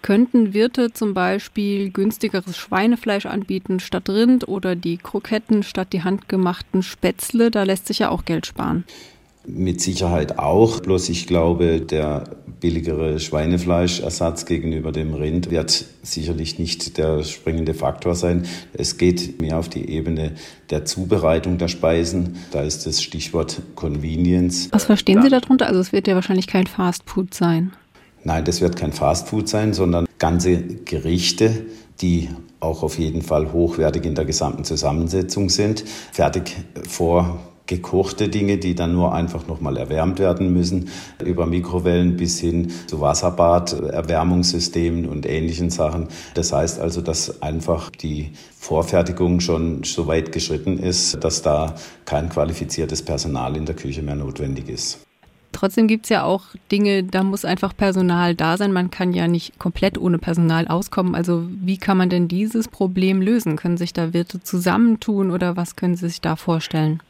Könnten 0.01 0.53
Wirte 0.53 0.91
zum 0.91 1.13
Beispiel 1.13 1.91
günstigeres 1.91 2.57
Schweinefleisch 2.57 3.27
anbieten 3.27 3.79
statt 3.79 4.09
Rind 4.09 4.47
oder 4.47 4.75
die 4.75 4.97
Kroketten 4.97 5.63
statt 5.63 5.93
die 5.93 6.03
handgemachten 6.03 6.81
Spätzle? 6.81 7.51
Da 7.51 7.63
lässt 7.63 7.87
sich 7.87 7.99
ja 7.99 8.09
auch 8.09 8.25
Geld 8.25 8.47
sparen. 8.47 8.83
Mit 9.45 9.81
Sicherheit 9.81 10.37
auch. 10.37 10.81
Bloß 10.81 11.09
ich 11.09 11.25
glaube, 11.27 11.81
der 11.81 12.23
billigere 12.59 13.19
Schweinefleischersatz 13.19 14.45
gegenüber 14.45 14.91
dem 14.91 15.15
Rind 15.15 15.49
wird 15.49 15.85
sicherlich 16.03 16.59
nicht 16.59 16.97
der 16.97 17.23
springende 17.23 17.73
Faktor 17.73 18.15
sein. 18.15 18.45
Es 18.71 18.97
geht 18.97 19.41
mehr 19.41 19.57
auf 19.57 19.67
die 19.67 19.89
Ebene 19.89 20.33
der 20.69 20.85
Zubereitung 20.85 21.57
der 21.57 21.67
Speisen. 21.67 22.37
Da 22.51 22.61
ist 22.61 22.85
das 22.85 23.01
Stichwort 23.01 23.61
Convenience. 23.75 24.69
Was 24.71 24.85
verstehen 24.85 25.21
Sie 25.23 25.29
darunter? 25.29 25.65
Also 25.67 25.79
es 25.79 25.91
wird 25.91 26.07
ja 26.07 26.15
wahrscheinlich 26.15 26.47
kein 26.47 26.67
Fast 26.67 27.09
Food 27.09 27.33
sein. 27.33 27.73
Nein, 28.23 28.45
das 28.45 28.61
wird 28.61 28.75
kein 28.75 28.93
Fast 28.93 29.27
Food 29.29 29.49
sein, 29.49 29.73
sondern 29.73 30.05
ganze 30.19 30.57
Gerichte, 30.57 31.65
die 32.01 32.29
auch 32.59 32.83
auf 32.83 32.99
jeden 32.99 33.23
Fall 33.23 33.51
hochwertig 33.51 34.05
in 34.05 34.13
der 34.13 34.25
gesamten 34.25 34.63
Zusammensetzung 34.63 35.49
sind, 35.49 35.83
fertig 36.11 36.55
vor 36.87 37.39
gekochte 37.71 38.27
Dinge, 38.27 38.57
die 38.57 38.75
dann 38.75 38.93
nur 38.93 39.13
einfach 39.13 39.47
nochmal 39.47 39.77
erwärmt 39.77 40.19
werden 40.19 40.51
müssen, 40.51 40.89
über 41.23 41.45
Mikrowellen 41.45 42.17
bis 42.17 42.37
hin 42.37 42.69
zu 42.87 42.99
Wasserbad, 42.99 43.71
Erwärmungssystemen 43.71 45.05
und 45.07 45.25
ähnlichen 45.25 45.69
Sachen. 45.69 46.09
Das 46.33 46.51
heißt 46.51 46.81
also, 46.81 46.99
dass 46.99 47.41
einfach 47.41 47.89
die 47.89 48.33
Vorfertigung 48.59 49.39
schon 49.39 49.85
so 49.85 50.05
weit 50.07 50.33
geschritten 50.33 50.79
ist, 50.79 51.23
dass 51.23 51.41
da 51.41 51.75
kein 52.03 52.27
qualifiziertes 52.27 53.03
Personal 53.03 53.55
in 53.55 53.65
der 53.65 53.75
Küche 53.75 54.01
mehr 54.01 54.15
notwendig 54.15 54.67
ist. 54.67 54.99
Trotzdem 55.53 55.87
gibt 55.87 56.05
es 56.05 56.09
ja 56.09 56.23
auch 56.23 56.43
Dinge, 56.73 57.03
da 57.03 57.23
muss 57.23 57.45
einfach 57.45 57.75
Personal 57.75 58.35
da 58.35 58.57
sein. 58.57 58.73
Man 58.73 58.91
kann 58.91 59.13
ja 59.13 59.29
nicht 59.29 59.59
komplett 59.59 59.97
ohne 59.97 60.17
Personal 60.17 60.67
auskommen. 60.67 61.15
Also 61.15 61.45
wie 61.47 61.77
kann 61.77 61.97
man 61.97 62.09
denn 62.09 62.27
dieses 62.27 62.67
Problem 62.67 63.21
lösen? 63.21 63.55
Können 63.55 63.77
sich 63.77 63.93
da 63.93 64.13
Wirte 64.13 64.41
zusammentun 64.41 65.31
oder 65.31 65.55
was 65.55 65.77
können 65.77 65.95
Sie 65.95 66.09
sich 66.09 66.19
da 66.19 66.35
vorstellen? 66.35 67.01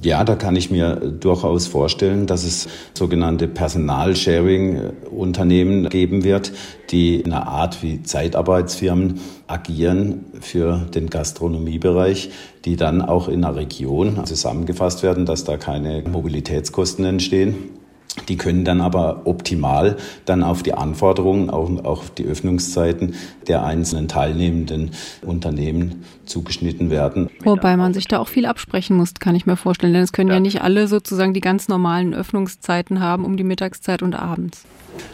Ja, 0.00 0.24
da 0.24 0.36
kann 0.36 0.56
ich 0.56 0.70
mir 0.70 0.96
durchaus 0.96 1.66
vorstellen, 1.66 2.26
dass 2.26 2.44
es 2.44 2.66
sogenannte 2.94 3.46
Personalsharing-Unternehmen 3.46 5.90
geben 5.90 6.24
wird, 6.24 6.52
die 6.90 7.20
in 7.20 7.30
einer 7.32 7.46
Art 7.46 7.82
wie 7.82 8.02
Zeitarbeitsfirmen 8.02 9.20
agieren 9.46 10.24
für 10.40 10.86
den 10.94 11.10
Gastronomiebereich, 11.10 12.30
die 12.64 12.76
dann 12.76 13.02
auch 13.02 13.28
in 13.28 13.44
einer 13.44 13.56
Region 13.56 14.24
zusammengefasst 14.24 15.02
werden, 15.02 15.26
dass 15.26 15.44
da 15.44 15.56
keine 15.56 16.02
Mobilitätskosten 16.02 17.04
entstehen. 17.04 17.81
Die 18.28 18.36
können 18.36 18.64
dann 18.64 18.80
aber 18.80 19.22
optimal 19.24 19.96
dann 20.26 20.42
auf 20.42 20.62
die 20.62 20.74
Anforderungen, 20.74 21.48
auch 21.48 21.84
auf 21.84 22.10
die 22.10 22.24
Öffnungszeiten 22.24 23.14
der 23.48 23.64
einzelnen 23.64 24.06
teilnehmenden 24.06 24.90
Unternehmen 25.22 26.04
zugeschnitten 26.26 26.90
werden. 26.90 27.30
Wobei 27.42 27.76
man 27.76 27.94
sich 27.94 28.08
da 28.08 28.18
auch 28.18 28.28
viel 28.28 28.46
absprechen 28.46 28.96
muss, 28.96 29.14
kann 29.14 29.34
ich 29.34 29.46
mir 29.46 29.56
vorstellen. 29.56 29.94
Denn 29.94 30.02
es 30.02 30.12
können 30.12 30.28
ja, 30.28 30.34
ja 30.34 30.40
nicht 30.40 30.62
alle 30.62 30.88
sozusagen 30.88 31.32
die 31.32 31.40
ganz 31.40 31.68
normalen 31.68 32.14
Öffnungszeiten 32.14 33.00
haben 33.00 33.24
um 33.24 33.36
die 33.36 33.44
Mittagszeit 33.44 34.02
und 34.02 34.14
abends. 34.14 34.64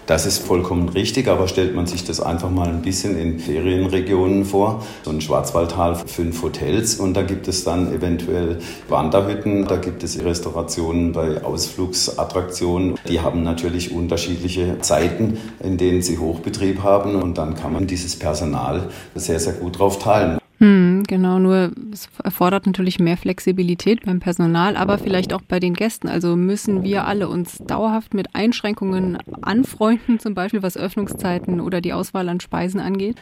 Das 0.07 0.25
ist 0.25 0.39
vollkommen 0.39 0.89
richtig, 0.89 1.29
aber 1.29 1.49
stellt 1.49 1.75
man 1.75 1.87
sich 1.87 2.03
das 2.03 2.21
einfach 2.21 2.51
mal 2.51 2.69
ein 2.69 2.81
bisschen 2.81 3.19
in 3.19 3.39
Ferienregionen 3.39 4.47
vor. 4.47 4.83
So 5.05 5.11
ein 5.11 5.21
Schwarzwaldtal, 5.21 5.97
fünf 5.97 6.43
Hotels 6.43 6.97
und 6.97 7.15
da 7.15 7.23
gibt 7.23 7.47
es 7.47 7.65
dann 7.65 7.93
eventuell 7.93 8.59
Wanderhütten, 8.89 9.67
da 9.67 9.77
gibt 9.77 10.03
es 10.03 10.25
Restaurationen 10.25 11.13
bei 11.13 11.45
Ausflugsattraktionen. 11.45 12.99
Die 13.07 13.21
haben 13.21 13.43
natürlich 13.43 13.93
unterschiedliche 13.93 14.79
Zeiten, 14.81 15.39
in 15.63 15.77
denen 15.77 16.01
sie 16.01 16.19
Hochbetrieb 16.19 16.83
haben 16.83 17.15
und 17.15 17.37
dann 17.37 17.55
kann 17.55 17.75
man 17.75 17.87
dieses 17.87 18.19
Personal 18.19 18.89
sehr, 19.15 19.41
sehr 19.41 19.53
gut 19.53 19.79
drauf 19.79 19.99
teilen. 19.99 20.39
Hm, 20.59 21.05
genau, 21.07 21.39
nur 21.39 21.71
es 21.93 22.09
erfordert 22.23 22.67
natürlich 22.67 22.99
mehr 22.99 23.17
Flexibilität 23.17 24.05
beim 24.05 24.19
Personal, 24.19 24.77
aber 24.77 24.99
vielleicht 24.99 25.33
auch 25.33 25.41
bei 25.41 25.61
den 25.61 25.75
Gästen. 25.75 26.09
Also 26.09 26.35
müssen 26.35 26.83
wir 26.83 27.07
alle 27.07 27.29
uns 27.29 27.59
dauerhaft 27.59 28.13
mit 28.13 28.35
Einschränkungen 28.35 29.19
anfreunden, 29.41 30.19
zum 30.19 30.35
Beispiel 30.35 30.63
was 30.63 30.77
Öffnungszeiten 30.77 31.61
oder 31.61 31.81
die 31.81 31.93
Auswahl 31.93 32.29
an 32.29 32.41
Speisen 32.41 32.81
angeht? 32.81 33.17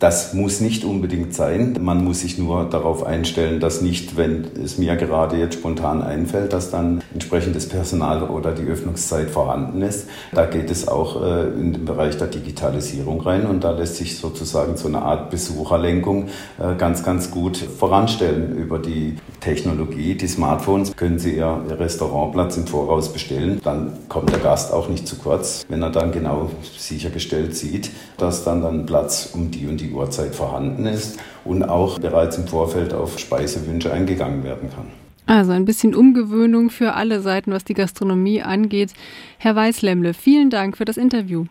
Das 0.00 0.34
muss 0.34 0.60
nicht 0.60 0.84
unbedingt 0.84 1.32
sein. 1.32 1.78
Man 1.80 2.04
muss 2.04 2.20
sich 2.20 2.36
nur 2.36 2.68
darauf 2.68 3.04
einstellen, 3.04 3.60
dass 3.60 3.80
nicht, 3.80 4.16
wenn 4.18 4.44
es 4.62 4.76
mir 4.76 4.96
gerade 4.96 5.38
jetzt 5.38 5.54
spontan 5.54 6.02
einfällt, 6.02 6.52
dass 6.52 6.70
dann 6.70 7.02
entsprechendes 7.14 7.68
Personal 7.68 8.24
oder 8.24 8.52
die 8.52 8.64
Öffnungszeit 8.64 9.30
vorhanden 9.30 9.80
ist. 9.80 10.08
Da 10.32 10.44
geht 10.44 10.70
es 10.70 10.88
auch 10.88 11.22
äh, 11.22 11.44
in 11.52 11.72
den 11.72 11.84
Bereich 11.86 12.18
der 12.18 12.26
Digitalisierung 12.26 13.22
rein 13.22 13.46
und 13.46 13.64
da 13.64 13.70
lässt 13.70 13.96
sich 13.96 14.18
sozusagen 14.18 14.76
so 14.76 14.88
eine 14.88 15.00
Art 15.00 15.30
Besucherlenkung 15.30 16.28
äh, 16.58 16.81
ganz, 16.82 17.04
ganz 17.04 17.30
gut 17.30 17.58
voranstellen. 17.58 18.56
Über 18.56 18.80
die 18.80 19.14
Technologie, 19.38 20.16
die 20.16 20.26
Smartphones, 20.26 20.96
können 20.96 21.20
Sie 21.20 21.36
Ihr 21.36 21.64
Restaurantplatz 21.68 22.56
im 22.56 22.66
Voraus 22.66 23.12
bestellen. 23.12 23.60
Dann 23.62 23.92
kommt 24.08 24.32
der 24.32 24.40
Gast 24.40 24.72
auch 24.72 24.88
nicht 24.88 25.06
zu 25.06 25.14
kurz, 25.14 25.64
wenn 25.68 25.80
er 25.80 25.90
dann 25.90 26.10
genau 26.10 26.50
sichergestellt 26.76 27.54
sieht, 27.54 27.92
dass 28.18 28.42
dann 28.42 28.66
ein 28.66 28.84
Platz 28.84 29.30
um 29.32 29.52
die 29.52 29.68
und 29.68 29.80
die 29.80 29.92
Uhrzeit 29.92 30.34
vorhanden 30.34 30.86
ist 30.86 31.20
und 31.44 31.62
auch 31.62 32.00
bereits 32.00 32.36
im 32.36 32.48
Vorfeld 32.48 32.92
auf 32.92 33.16
Speisewünsche 33.16 33.92
eingegangen 33.92 34.42
werden 34.42 34.68
kann. 34.68 34.86
Also 35.26 35.52
ein 35.52 35.64
bisschen 35.64 35.94
Umgewöhnung 35.94 36.70
für 36.70 36.94
alle 36.94 37.20
Seiten, 37.20 37.52
was 37.52 37.62
die 37.62 37.74
Gastronomie 37.74 38.42
angeht. 38.42 38.92
Herr 39.38 39.54
Weißlemmle, 39.54 40.14
vielen 40.14 40.50
Dank 40.50 40.76
für 40.76 40.84
das 40.84 40.96
Interview. 40.96 41.44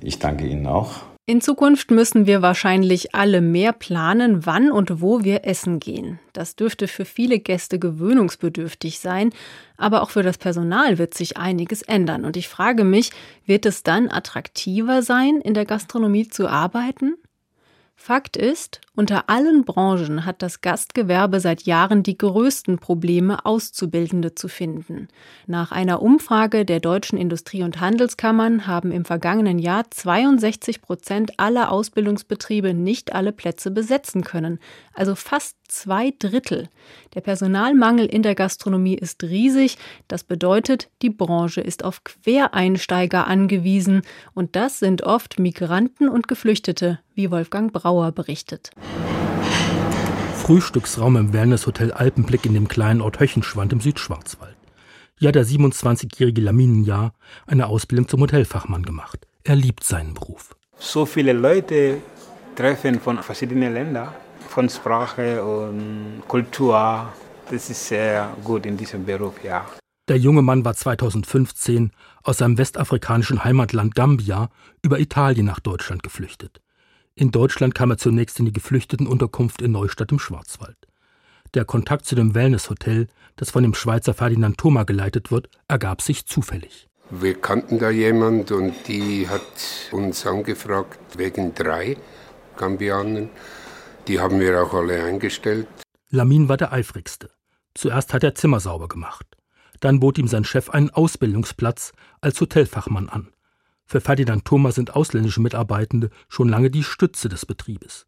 Ich 0.00 0.18
danke 0.18 0.46
Ihnen 0.46 0.66
auch. 0.66 1.02
In 1.30 1.42
Zukunft 1.42 1.90
müssen 1.90 2.26
wir 2.26 2.40
wahrscheinlich 2.40 3.14
alle 3.14 3.42
mehr 3.42 3.74
planen, 3.74 4.46
wann 4.46 4.72
und 4.72 5.02
wo 5.02 5.24
wir 5.24 5.44
essen 5.44 5.78
gehen. 5.78 6.18
Das 6.32 6.56
dürfte 6.56 6.88
für 6.88 7.04
viele 7.04 7.38
Gäste 7.38 7.78
gewöhnungsbedürftig 7.78 8.98
sein, 8.98 9.34
aber 9.76 10.00
auch 10.00 10.08
für 10.08 10.22
das 10.22 10.38
Personal 10.38 10.96
wird 10.96 11.12
sich 11.12 11.36
einiges 11.36 11.82
ändern. 11.82 12.24
Und 12.24 12.38
ich 12.38 12.48
frage 12.48 12.82
mich, 12.82 13.10
wird 13.44 13.66
es 13.66 13.82
dann 13.82 14.08
attraktiver 14.08 15.02
sein, 15.02 15.42
in 15.42 15.52
der 15.52 15.66
Gastronomie 15.66 16.28
zu 16.28 16.48
arbeiten? 16.48 17.12
Fakt 18.00 18.36
ist, 18.36 18.80
unter 18.94 19.28
allen 19.28 19.64
Branchen 19.64 20.24
hat 20.24 20.40
das 20.40 20.60
Gastgewerbe 20.60 21.40
seit 21.40 21.62
Jahren 21.62 22.04
die 22.04 22.16
größten 22.16 22.78
Probleme, 22.78 23.44
Auszubildende 23.44 24.36
zu 24.36 24.46
finden. 24.46 25.08
Nach 25.46 25.72
einer 25.72 26.00
Umfrage 26.00 26.64
der 26.64 26.78
deutschen 26.78 27.18
Industrie- 27.18 27.64
und 27.64 27.80
Handelskammern 27.80 28.68
haben 28.68 28.92
im 28.92 29.04
vergangenen 29.04 29.58
Jahr 29.58 29.90
62 29.90 30.80
Prozent 30.80 31.38
aller 31.38 31.72
Ausbildungsbetriebe 31.72 32.72
nicht 32.72 33.14
alle 33.14 33.32
Plätze 33.32 33.72
besetzen 33.72 34.22
können, 34.22 34.60
also 34.94 35.16
fast 35.16 35.56
zwei 35.66 36.14
Drittel. 36.18 36.68
Der 37.14 37.20
Personalmangel 37.20 38.06
in 38.06 38.22
der 38.22 38.36
Gastronomie 38.36 38.94
ist 38.94 39.24
riesig. 39.24 39.76
Das 40.06 40.24
bedeutet, 40.24 40.88
die 41.02 41.10
Branche 41.10 41.60
ist 41.60 41.84
auf 41.84 42.04
Quereinsteiger 42.04 43.26
angewiesen. 43.26 44.02
Und 44.34 44.56
das 44.56 44.78
sind 44.78 45.02
oft 45.02 45.38
Migranten 45.38 46.08
und 46.08 46.26
Geflüchtete, 46.26 47.00
wie 47.18 47.32
Wolfgang 47.32 47.72
Brauer 47.72 48.12
berichtet. 48.12 48.70
Frühstücksraum 50.36 51.16
im 51.16 51.32
Wellnesshotel 51.32 51.90
Alpenblick 51.90 52.46
in 52.46 52.54
dem 52.54 52.68
kleinen 52.68 53.00
Ort 53.00 53.18
Höchenschwand 53.18 53.72
im 53.72 53.80
Südschwarzwald. 53.80 54.56
Hier 55.18 55.28
hat 55.28 55.34
der 55.34 55.44
27-jährige 55.44 56.40
Laminenjahr 56.40 57.12
eine 57.48 57.66
Ausbildung 57.66 58.06
zum 58.06 58.20
Hotelfachmann 58.20 58.84
gemacht. 58.84 59.26
Er 59.42 59.56
liebt 59.56 59.82
seinen 59.82 60.14
Beruf. 60.14 60.54
So 60.78 61.04
viele 61.04 61.32
Leute 61.32 62.00
treffen 62.54 63.00
von 63.00 63.18
verschiedenen 63.18 63.74
Ländern 63.74 64.10
von 64.48 64.68
Sprache 64.68 65.44
und 65.44 66.22
Kultur. 66.28 67.12
Das 67.50 67.68
ist 67.68 67.88
sehr 67.88 68.30
gut 68.44 68.64
in 68.64 68.76
diesem 68.76 69.04
Beruf, 69.04 69.42
ja. 69.42 69.66
Der 70.06 70.18
junge 70.18 70.42
Mann 70.42 70.64
war 70.64 70.74
2015 70.74 71.90
aus 72.22 72.38
seinem 72.38 72.58
westafrikanischen 72.58 73.42
Heimatland 73.42 73.96
Gambia 73.96 74.50
über 74.82 75.00
Italien 75.00 75.46
nach 75.46 75.58
Deutschland 75.58 76.04
geflüchtet. 76.04 76.60
In 77.18 77.32
Deutschland 77.32 77.74
kam 77.74 77.90
er 77.90 77.98
zunächst 77.98 78.38
in 78.38 78.44
die 78.44 78.52
Geflüchtetenunterkunft 78.52 79.60
in 79.60 79.72
Neustadt 79.72 80.12
im 80.12 80.20
Schwarzwald. 80.20 80.76
Der 81.52 81.64
Kontakt 81.64 82.06
zu 82.06 82.14
dem 82.14 82.36
Wellnesshotel, 82.36 83.08
das 83.34 83.50
von 83.50 83.64
dem 83.64 83.74
Schweizer 83.74 84.14
Ferdinand 84.14 84.56
Thoma 84.56 84.84
geleitet 84.84 85.32
wird, 85.32 85.48
ergab 85.66 86.00
sich 86.00 86.26
zufällig. 86.26 86.88
Wir 87.10 87.34
kannten 87.34 87.80
da 87.80 87.90
jemand 87.90 88.52
und 88.52 88.72
die 88.86 89.28
hat 89.28 89.42
uns 89.90 90.24
angefragt 90.26 91.18
wegen 91.18 91.56
drei 91.56 91.96
Gambianern. 92.56 93.30
Die 94.06 94.20
haben 94.20 94.38
wir 94.38 94.62
auch 94.62 94.72
alle 94.72 95.02
eingestellt. 95.02 95.66
Lamin 96.10 96.48
war 96.48 96.56
der 96.56 96.72
eifrigste. 96.72 97.30
Zuerst 97.74 98.14
hat 98.14 98.22
er 98.22 98.36
Zimmer 98.36 98.60
sauber 98.60 98.86
gemacht. 98.86 99.26
Dann 99.80 99.98
bot 99.98 100.18
ihm 100.18 100.28
sein 100.28 100.44
Chef 100.44 100.70
einen 100.70 100.90
Ausbildungsplatz 100.90 101.90
als 102.20 102.40
Hotelfachmann 102.40 103.08
an. 103.08 103.32
Für 103.90 104.02
Ferdinand 104.02 104.44
Thoma 104.44 104.70
sind 104.70 104.94
ausländische 104.94 105.40
Mitarbeitende 105.40 106.10
schon 106.28 106.46
lange 106.46 106.70
die 106.70 106.84
Stütze 106.84 107.30
des 107.30 107.46
Betriebes. 107.46 108.06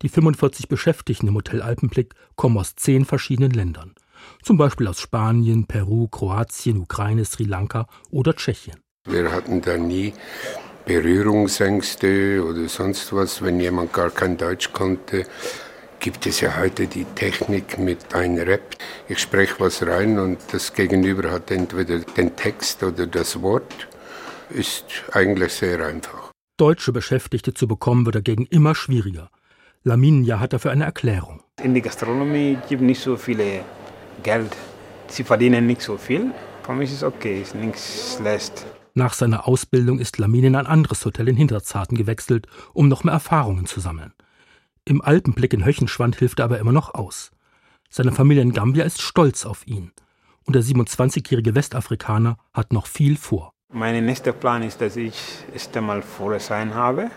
Die 0.00 0.08
45 0.08 0.68
Beschäftigten 0.68 1.28
im 1.28 1.34
Hotel 1.34 1.60
Alpenblick 1.60 2.14
kommen 2.36 2.56
aus 2.56 2.74
zehn 2.74 3.04
verschiedenen 3.04 3.50
Ländern. 3.50 3.94
Zum 4.42 4.56
Beispiel 4.56 4.86
aus 4.86 4.98
Spanien, 4.98 5.66
Peru, 5.66 6.08
Kroatien, 6.08 6.78
Ukraine, 6.78 7.26
Sri 7.26 7.44
Lanka 7.44 7.86
oder 8.10 8.34
Tschechien. 8.34 8.80
Wir 9.04 9.30
hatten 9.30 9.60
da 9.60 9.76
nie 9.76 10.14
Berührungsängste 10.86 12.42
oder 12.42 12.66
sonst 12.70 13.12
was, 13.12 13.42
wenn 13.42 13.60
jemand 13.60 13.92
gar 13.92 14.08
kein 14.08 14.38
Deutsch 14.38 14.72
konnte, 14.72 15.26
gibt 15.98 16.26
es 16.26 16.40
ja 16.40 16.56
heute 16.56 16.86
die 16.86 17.04
Technik 17.04 17.78
mit 17.78 18.14
ein 18.14 18.38
Rap. 18.38 18.74
Ich 19.06 19.18
spreche 19.18 19.56
was 19.58 19.86
rein 19.86 20.18
und 20.18 20.38
das 20.52 20.72
Gegenüber 20.72 21.30
hat 21.30 21.50
entweder 21.50 21.98
den 21.98 22.36
Text 22.36 22.82
oder 22.82 23.06
das 23.06 23.42
Wort. 23.42 23.89
Ist 24.52 24.84
eigentlich 25.12 25.52
sehr 25.52 25.86
einfach. 25.86 26.32
Deutsche 26.56 26.92
Beschäftigte 26.92 27.54
zu 27.54 27.68
bekommen 27.68 28.04
wird 28.04 28.16
dagegen 28.16 28.46
immer 28.46 28.74
schwieriger. 28.74 29.30
Laminia 29.84 30.40
hat 30.40 30.52
dafür 30.52 30.72
eine 30.72 30.84
Erklärung. 30.84 31.42
In 31.62 31.72
der 31.72 31.82
Gastronomie 31.82 32.58
gibt 32.68 32.82
es 32.82 32.86
nicht 32.86 33.00
so 33.00 33.16
viel 33.16 33.62
Geld. 34.22 34.56
Sie 35.08 35.24
verdienen 35.24 35.66
nicht 35.66 35.82
so 35.82 35.96
viel. 35.96 36.32
Für 36.62 36.74
mich 36.74 36.90
ist 36.90 36.96
es 36.96 37.02
okay, 37.02 37.40
ist 37.40 37.54
nichts 37.54 38.16
schlecht. 38.16 38.66
Nach 38.94 39.14
seiner 39.14 39.46
Ausbildung 39.46 39.98
ist 39.98 40.18
Lamin 40.18 40.44
in 40.44 40.56
ein 40.56 40.66
anderes 40.66 41.04
Hotel 41.04 41.28
in 41.28 41.36
Hinterzarten 41.36 41.96
gewechselt, 41.96 42.46
um 42.74 42.88
noch 42.88 43.04
mehr 43.04 43.14
Erfahrungen 43.14 43.66
zu 43.66 43.80
sammeln. 43.80 44.12
Im 44.84 45.00
Alpenblick 45.00 45.54
in 45.54 45.64
Höchenschwand 45.64 46.16
hilft 46.16 46.40
er 46.40 46.46
aber 46.46 46.58
immer 46.58 46.72
noch 46.72 46.94
aus. 46.94 47.30
Seine 47.88 48.12
Familie 48.12 48.42
in 48.42 48.52
Gambia 48.52 48.84
ist 48.84 49.00
stolz 49.00 49.46
auf 49.46 49.66
ihn. 49.66 49.92
Und 50.44 50.56
der 50.56 50.62
27-jährige 50.62 51.54
Westafrikaner 51.54 52.36
hat 52.52 52.72
noch 52.72 52.86
viel 52.86 53.16
vor. 53.16 53.49
Mein 53.72 54.04
nächster 54.04 54.32
Plan 54.32 54.64
ist, 54.64 54.80
dass 54.80 54.96
ich 54.96 55.14
erst 55.52 55.76
einmal 55.76 56.02
Führerschein 56.02 56.74
habe, 56.74 57.08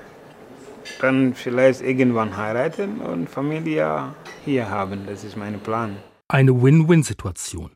dann 1.02 1.34
vielleicht 1.34 1.82
irgendwann 1.82 2.38
heiraten 2.38 3.02
und 3.02 3.28
Familie 3.28 4.14
hier 4.46 4.70
haben. 4.70 5.08
Das 5.08 5.24
ist 5.24 5.36
mein 5.36 5.60
Plan. 5.60 5.98
Eine 6.28 6.62
Win-Win-Situation. 6.62 7.72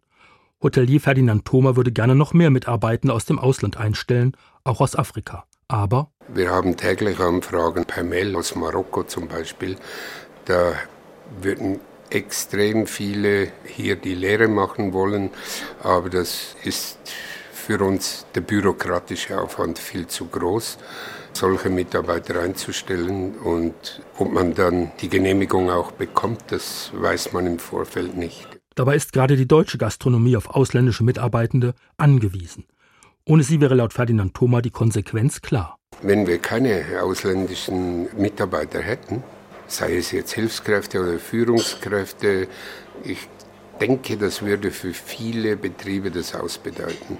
Hotelier 0.62 1.02
Ferdinand 1.02 1.44
Thoma 1.44 1.76
würde 1.76 1.92
gerne 1.92 2.14
noch 2.14 2.36
mehr 2.36 2.52
Mitarbeitende 2.52 3.16
aus 3.16 3.26
dem 3.26 3.40
Ausland 3.40 3.78
einstellen, 3.78 4.38
auch 4.64 4.80
aus 4.80 4.96
Afrika. 4.96 5.46
Aber 5.68 6.12
wir 6.28 6.52
haben 6.52 6.78
täglich 6.78 7.20
Anfragen 7.20 7.84
per 7.84 8.04
Mail 8.04 8.36
aus 8.36 8.56
Marokko 8.56 9.04
zum 9.04 9.28
Beispiel. 9.28 9.76
Da 10.46 10.74
würden 11.42 11.80
extrem 12.12 12.86
viele 12.86 13.52
hier 13.66 13.96
die 13.96 14.14
Lehre 14.14 14.48
machen 14.48 14.94
wollen, 14.94 15.32
aber 15.82 16.12
das 16.12 16.56
ist 16.64 17.00
für 17.68 17.84
uns 17.84 18.26
der 18.34 18.40
bürokratische 18.40 19.42
Aufwand 19.42 19.78
viel 19.78 20.08
zu 20.08 20.28
groß, 20.28 20.78
solche 21.34 21.70
Mitarbeiter 21.70 22.40
einzustellen. 22.40 23.36
Und 23.36 24.02
ob 24.18 24.32
man 24.32 24.54
dann 24.54 24.94
die 25.02 25.10
Genehmigung 25.10 25.70
auch 25.70 25.92
bekommt, 25.92 26.44
das 26.48 26.92
weiß 26.94 27.34
man 27.34 27.46
im 27.46 27.60
Vorfeld 27.60 28.16
nicht. 28.16 28.48
Dabei 28.76 28.96
ist 28.96 29.12
gerade 29.12 29.36
die 29.36 29.50
deutsche 29.50 29.78
Gastronomie 29.78 30.38
auf 30.38 30.50
ausländische 30.50 31.04
Mitarbeitende 31.04 31.74
angewiesen. 31.98 32.64
Ohne 33.26 33.44
sie 33.44 33.60
wäre 33.60 33.76
laut 33.76 33.92
Ferdinand 33.92 34.34
Thoma 34.34 34.62
die 34.62 34.72
Konsequenz 34.72 35.42
klar. 35.42 35.78
Wenn 36.02 36.26
wir 36.26 36.38
keine 36.38 36.86
ausländischen 37.02 38.08
Mitarbeiter 38.18 38.80
hätten, 38.80 39.24
sei 39.68 39.98
es 39.98 40.12
jetzt 40.12 40.32
Hilfskräfte 40.32 41.02
oder 41.02 41.20
Führungskräfte, 41.20 42.48
ich 43.04 43.28
denke, 43.82 44.16
das 44.16 44.42
würde 44.42 44.72
für 44.72 44.94
viele 44.94 45.58
Betriebe 45.58 46.12
das 46.12 46.34
ausbedeuten. 46.34 47.18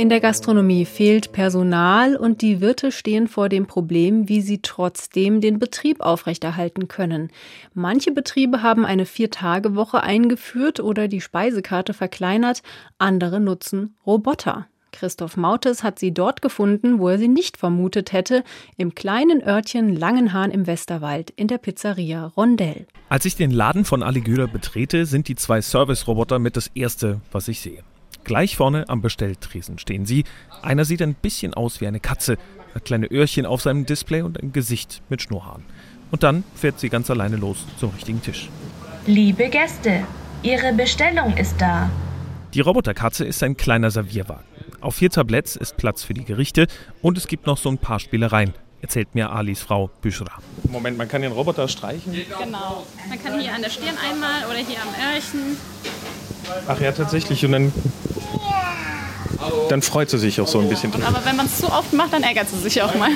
In 0.00 0.08
der 0.08 0.20
Gastronomie 0.20 0.86
fehlt 0.86 1.32
Personal 1.32 2.16
und 2.16 2.40
die 2.40 2.60
Wirte 2.62 2.90
stehen 2.90 3.28
vor 3.28 3.48
dem 3.48 3.66
Problem, 3.66 4.28
wie 4.30 4.40
sie 4.40 4.62
trotzdem 4.62 5.40
den 5.40 5.58
Betrieb 5.58 6.00
aufrechterhalten 6.00 6.88
können. 6.88 7.30
Manche 7.74 8.10
Betriebe 8.10 8.62
haben 8.62 8.86
eine 8.86 9.04
Vier-Tage-Woche 9.04 10.02
eingeführt 10.02 10.80
oder 10.80 11.06
die 11.06 11.20
Speisekarte 11.20 11.92
verkleinert, 11.92 12.62
andere 12.96 13.40
nutzen 13.40 13.96
Roboter. 14.06 14.68
Christoph 15.00 15.38
Mautes 15.38 15.82
hat 15.82 15.98
sie 15.98 16.12
dort 16.12 16.42
gefunden, 16.42 16.98
wo 16.98 17.08
er 17.08 17.16
sie 17.16 17.26
nicht 17.26 17.56
vermutet 17.56 18.12
hätte, 18.12 18.44
im 18.76 18.94
kleinen 18.94 19.42
Örtchen 19.42 19.96
Langenhahn 19.96 20.50
im 20.50 20.66
Westerwald 20.66 21.30
in 21.30 21.48
der 21.48 21.56
Pizzeria 21.56 22.26
Rondell. 22.36 22.86
Als 23.08 23.24
ich 23.24 23.34
den 23.34 23.50
Laden 23.50 23.86
von 23.86 24.02
Aligüler 24.02 24.46
betrete, 24.46 25.06
sind 25.06 25.28
die 25.28 25.36
zwei 25.36 25.62
Service-Roboter 25.62 26.38
mit 26.38 26.54
das 26.54 26.66
erste, 26.74 27.22
was 27.32 27.48
ich 27.48 27.60
sehe. 27.60 27.82
Gleich 28.24 28.58
vorne 28.58 28.90
am 28.90 29.00
Bestelltresen 29.00 29.78
stehen 29.78 30.04
sie. 30.04 30.24
Einer 30.60 30.84
sieht 30.84 31.00
ein 31.00 31.14
bisschen 31.14 31.54
aus 31.54 31.80
wie 31.80 31.86
eine 31.86 32.00
Katze, 32.00 32.36
hat 32.74 32.84
kleine 32.84 33.10
Öhrchen 33.10 33.46
auf 33.46 33.62
seinem 33.62 33.86
Display 33.86 34.20
und 34.20 34.38
ein 34.42 34.52
Gesicht 34.52 35.00
mit 35.08 35.22
Schnurrhaaren. 35.22 35.64
Und 36.10 36.22
dann 36.24 36.44
fährt 36.54 36.78
sie 36.78 36.90
ganz 36.90 37.08
alleine 37.08 37.36
los 37.36 37.64
zum 37.78 37.88
richtigen 37.88 38.20
Tisch. 38.20 38.50
Liebe 39.06 39.48
Gäste, 39.48 40.02
Ihre 40.42 40.74
Bestellung 40.74 41.34
ist 41.38 41.58
da. 41.58 41.88
Die 42.52 42.60
Roboterkatze 42.60 43.24
ist 43.24 43.42
ein 43.42 43.56
kleiner 43.56 43.90
Servierwagen. 43.90 44.49
Auf 44.80 44.94
vier 44.94 45.10
Tabletts 45.10 45.56
ist 45.56 45.76
Platz 45.76 46.02
für 46.02 46.14
die 46.14 46.24
Gerichte 46.24 46.66
und 47.02 47.18
es 47.18 47.26
gibt 47.26 47.46
noch 47.46 47.58
so 47.58 47.68
ein 47.68 47.76
paar 47.76 48.00
Spielereien, 48.00 48.54
erzählt 48.80 49.14
mir 49.14 49.30
Alis 49.30 49.60
Frau 49.60 49.90
Büschra. 50.00 50.38
Moment, 50.70 50.96
man 50.96 51.06
kann 51.06 51.20
den 51.20 51.32
Roboter 51.32 51.68
streichen? 51.68 52.12
Genau. 52.12 52.86
Man 53.08 53.22
kann 53.22 53.38
hier 53.38 53.54
an 53.54 53.60
der 53.60 53.68
Stirn 53.68 53.96
einmal 54.10 54.46
oder 54.46 54.58
hier 54.58 54.78
am 54.80 54.88
Öhrchen. 55.14 55.56
Ach 56.66 56.80
ja, 56.80 56.92
tatsächlich. 56.92 57.44
Und 57.44 57.52
dann, 57.52 57.72
dann 59.68 59.82
freut 59.82 60.08
sie 60.08 60.18
sich 60.18 60.40
auch 60.40 60.48
so 60.48 60.60
ein 60.60 60.68
bisschen 60.70 60.90
drüber. 60.92 61.08
Aber 61.08 61.24
wenn 61.26 61.36
man 61.36 61.44
es 61.46 61.58
zu 61.58 61.70
oft 61.70 61.92
macht, 61.92 62.14
dann 62.14 62.22
ärgert 62.22 62.48
sie 62.48 62.58
sich 62.58 62.80
auch 62.80 62.94
mal. 62.94 63.10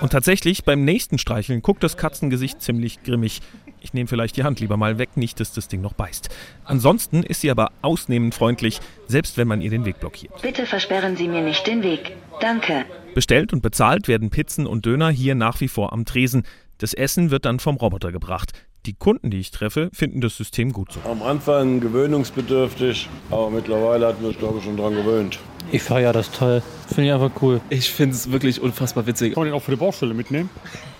Und 0.00 0.10
tatsächlich, 0.12 0.64
beim 0.64 0.84
nächsten 0.84 1.18
Streicheln 1.18 1.60
guckt 1.60 1.82
das 1.82 1.96
Katzengesicht 1.96 2.62
ziemlich 2.62 3.02
grimmig. 3.02 3.40
Ich 3.82 3.92
nehme 3.94 4.06
vielleicht 4.06 4.36
die 4.36 4.44
Hand 4.44 4.60
lieber 4.60 4.76
mal 4.76 4.98
weg, 4.98 5.16
nicht, 5.16 5.40
dass 5.40 5.52
das 5.52 5.68
Ding 5.68 5.80
noch 5.80 5.92
beißt. 5.92 6.28
Ansonsten 6.64 7.22
ist 7.22 7.40
sie 7.40 7.50
aber 7.50 7.72
ausnehmend 7.82 8.34
freundlich, 8.34 8.80
selbst 9.08 9.36
wenn 9.36 9.48
man 9.48 9.60
ihr 9.60 9.70
den 9.70 9.84
Weg 9.84 9.98
blockiert. 9.98 10.40
Bitte 10.40 10.66
versperren 10.66 11.16
Sie 11.16 11.28
mir 11.28 11.42
nicht 11.42 11.66
den 11.66 11.82
Weg. 11.82 12.12
Danke. 12.40 12.84
Bestellt 13.14 13.52
und 13.52 13.60
bezahlt 13.60 14.08
werden 14.08 14.30
Pizzen 14.30 14.66
und 14.66 14.86
Döner 14.86 15.10
hier 15.10 15.34
nach 15.34 15.60
wie 15.60 15.68
vor 15.68 15.92
am 15.92 16.04
Tresen. 16.04 16.44
Das 16.78 16.94
Essen 16.94 17.30
wird 17.30 17.44
dann 17.44 17.58
vom 17.58 17.76
Roboter 17.76 18.12
gebracht. 18.12 18.52
Die 18.84 18.94
Kunden, 18.94 19.30
die 19.30 19.38
ich 19.38 19.52
treffe, 19.52 19.90
finden 19.92 20.20
das 20.20 20.36
System 20.36 20.72
gut 20.72 20.90
so. 20.92 21.00
Am 21.08 21.22
Anfang 21.22 21.78
gewöhnungsbedürftig, 21.78 23.08
aber 23.30 23.48
mittlerweile 23.48 24.08
hat 24.08 24.20
man 24.20 24.30
sich, 24.30 24.38
glaube 24.40 24.58
ich, 24.58 24.64
schon 24.64 24.76
dran 24.76 24.96
gewöhnt. 24.96 25.38
Ich 25.70 25.84
feiere 25.84 26.12
das 26.12 26.32
toll. 26.32 26.64
Finde 26.88 27.04
ich 27.04 27.12
einfach 27.12 27.30
cool. 27.42 27.60
Ich 27.70 27.92
finde 27.92 28.16
es 28.16 28.32
wirklich 28.32 28.60
unfassbar 28.60 29.06
witzig. 29.06 29.34
Kann 29.34 29.42
man 29.42 29.52
den 29.52 29.54
auch 29.54 29.62
für 29.62 29.70
die 29.70 29.76
Baustelle 29.76 30.14
mitnehmen? 30.14 30.50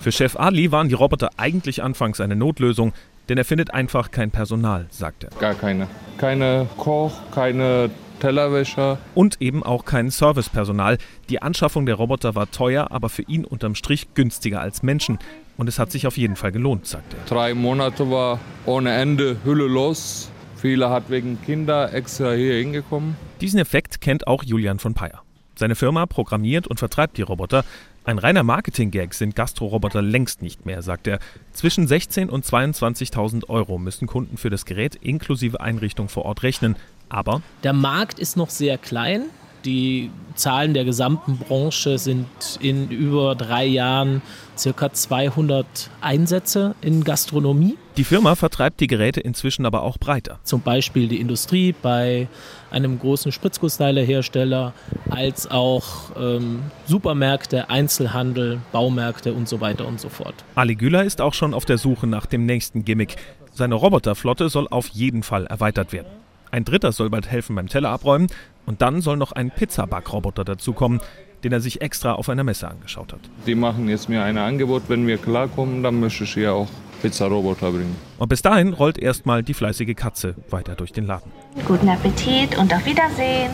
Für 0.01 0.13
Chef 0.13 0.37
Ali 0.37 0.71
waren 0.71 0.89
die 0.89 0.95
Roboter 0.95 1.31
eigentlich 1.39 1.83
anfangs 1.83 2.21
eine 2.21 2.37
Notlösung, 2.37 2.93
denn 3.29 3.37
er 3.37 3.45
findet 3.45 3.75
einfach 3.75 4.13
kein 4.13 4.31
Personal, 4.31 4.87
sagt 4.91 5.25
er. 5.25 5.31
Gar 5.41 5.55
keine. 5.55 5.89
Keine 6.19 6.69
Koch, 6.77 7.13
keine 7.35 7.91
Tellerwäscher. 8.21 8.99
Und 9.17 9.41
eben 9.43 9.65
auch 9.65 9.85
kein 9.85 10.11
Servicepersonal. 10.11 10.99
Die 11.29 11.43
Anschaffung 11.43 11.87
der 11.87 11.97
Roboter 11.97 12.37
war 12.37 12.49
teuer, 12.49 12.93
aber 12.93 13.09
für 13.09 13.23
ihn 13.23 13.45
unterm 13.45 13.75
Strich 13.75 14.15
günstiger 14.15 14.61
als 14.61 14.85
Menschen. 14.85 15.19
Und 15.57 15.69
es 15.69 15.79
hat 15.79 15.93
sich 15.93 16.07
auf 16.07 16.17
jeden 16.17 16.37
Fall 16.37 16.53
gelohnt, 16.53 16.87
sagt 16.87 17.15
er. 17.15 17.21
Drei 17.27 17.55
Monate 17.55 18.11
war 18.11 18.41
ohne 18.67 18.93
Ende 18.93 19.37
Hülle 19.45 19.67
los. 19.67 20.31
Viele 20.57 20.91
hat 20.91 21.11
wegen 21.11 21.41
Kinder 21.45 21.93
extra 21.93 22.33
hier 22.33 22.55
hingekommen. 22.55 23.17
Diesen 23.41 23.59
Effekt 23.59 24.01
kennt 24.01 24.27
auch 24.27 24.45
Julian 24.45 24.79
von 24.79 24.95
Peyer. 24.95 25.23
Seine 25.57 25.75
Firma 25.75 26.07
programmiert 26.07 26.67
und 26.67 26.79
vertreibt 26.79 27.19
die 27.19 27.23
Roboter. 27.23 27.65
Ein 28.05 28.19
reiner 28.19 28.43
Marketing-Gag 28.43 29.15
sind 29.15 29.37
Gastro-Roboter 29.37 30.03
längst 30.03 30.43
nicht 30.43 30.67
mehr, 30.67 30.83
sagt 30.83 31.07
er. 31.07 31.21
Zwischen 31.53 31.87
16.000 31.87 32.29
und 32.31 32.45
22.000 32.45 33.49
Euro 33.49 33.79
müssen 33.79 34.09
Kunden 34.09 34.39
für 34.39 34.51
das 34.51 34.65
Gerät 34.65 34.97
inklusive 34.97 35.61
Einrichtung 35.61 36.09
vor 36.09 36.25
Ort 36.25 36.43
rechnen. 36.43 36.77
Aber 37.09 37.43
der 37.63 37.73
Markt 37.73 38.19
ist 38.19 38.37
noch 38.37 38.51
sehr 38.51 38.79
klein. 38.79 39.27
Die 39.65 40.11
Zahlen 40.35 40.75
der 40.75 40.85
gesamten 40.85 41.39
Branche 41.39 41.99
sind 41.99 42.27
in 42.61 42.89
über 42.89 43.35
drei 43.35 43.67
Jahren 43.67 44.23
circa 44.57 44.93
200 44.93 45.91
Einsätze 46.01 46.75
in 46.81 47.05
Gastronomie. 47.05 47.77
Die 47.97 48.05
Firma 48.05 48.35
vertreibt 48.35 48.81
die 48.81 48.87
Geräte 48.87 49.21
inzwischen 49.21 49.67
aber 49.67 49.83
auch 49.83 49.99
breiter. 49.99 50.39
Zum 50.45 50.63
Beispiel 50.63 51.09
die 51.09 51.21
Industrie 51.21 51.75
bei 51.81 52.29
einem 52.71 52.99
großen 52.99 53.33
Spritzgussteilehersteller, 53.33 54.73
als 55.11 55.51
auch 55.51 56.13
ähm, 56.19 56.63
Supermärkte, 56.87 57.69
Einzelhandel, 57.69 58.61
Baumärkte 58.73 59.35
und 59.35 59.49
so 59.49 59.61
weiter 59.61 59.87
und 59.87 60.01
so 60.01 60.09
fort. 60.09 60.35
Ali 60.55 60.75
Güler 60.75 61.05
ist 61.05 61.21
auch 61.21 61.35
schon 61.35 61.53
auf 61.55 61.67
der 61.67 61.79
Suche 61.79 62.07
nach 62.07 62.27
dem 62.27 62.47
nächsten 62.47 62.85
Gimmick. 62.85 63.17
Seine 63.53 63.75
Roboterflotte 63.75 64.49
soll 64.49 64.67
auf 64.71 64.89
jeden 64.89 65.23
Fall 65.23 65.47
erweitert 65.47 65.93
werden. 65.93 66.09
Ein 66.53 66.67
dritter 66.67 66.93
soll 66.93 67.09
bald 67.09 67.31
helfen 67.31 67.57
beim 67.57 67.67
Teller 67.67 67.89
abräumen 67.89 68.27
und 68.67 68.83
dann 68.83 69.01
soll 69.01 69.17
noch 69.17 69.33
ein 69.33 69.51
Pizzabackroboter 69.51 70.45
dazukommen, 70.45 71.01
den 71.45 71.53
er 71.53 71.61
sich 71.61 71.81
extra 71.81 72.13
auf 72.13 72.29
einer 72.29 72.45
Messe 72.45 72.69
angeschaut 72.69 73.15
hat. 73.15 73.21
Die 73.47 73.55
machen 73.55 73.89
jetzt 73.89 74.11
mir 74.11 74.23
ein 74.23 74.37
Angebot, 74.37 74.83
wenn 74.89 75.07
wir 75.07 75.17
klarkommen, 75.17 75.83
dann 75.83 75.99
möchte 75.99 76.25
ich 76.25 76.35
hier 76.35 76.53
auch 76.53 76.69
Pizzaroboter 77.01 77.71
bringen. 77.71 77.97
Und 78.19 78.29
bis 78.29 78.43
dahin 78.43 78.75
rollt 78.75 78.99
erstmal 78.99 79.43
die 79.43 79.55
fleißige 79.55 79.97
Katze 79.97 80.35
weiter 80.51 80.75
durch 80.75 80.93
den 80.93 81.07
Laden. 81.07 81.33
Guten 81.67 81.89
Appetit 81.89 82.59
und 82.59 82.73
auf 82.75 82.85
Wiedersehen. 82.85 83.51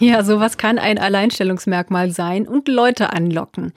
Ja, 0.00 0.24
sowas 0.24 0.56
kann 0.56 0.78
ein 0.78 0.98
Alleinstellungsmerkmal 0.98 2.12
sein 2.12 2.48
und 2.48 2.66
Leute 2.66 3.12
anlocken. 3.12 3.74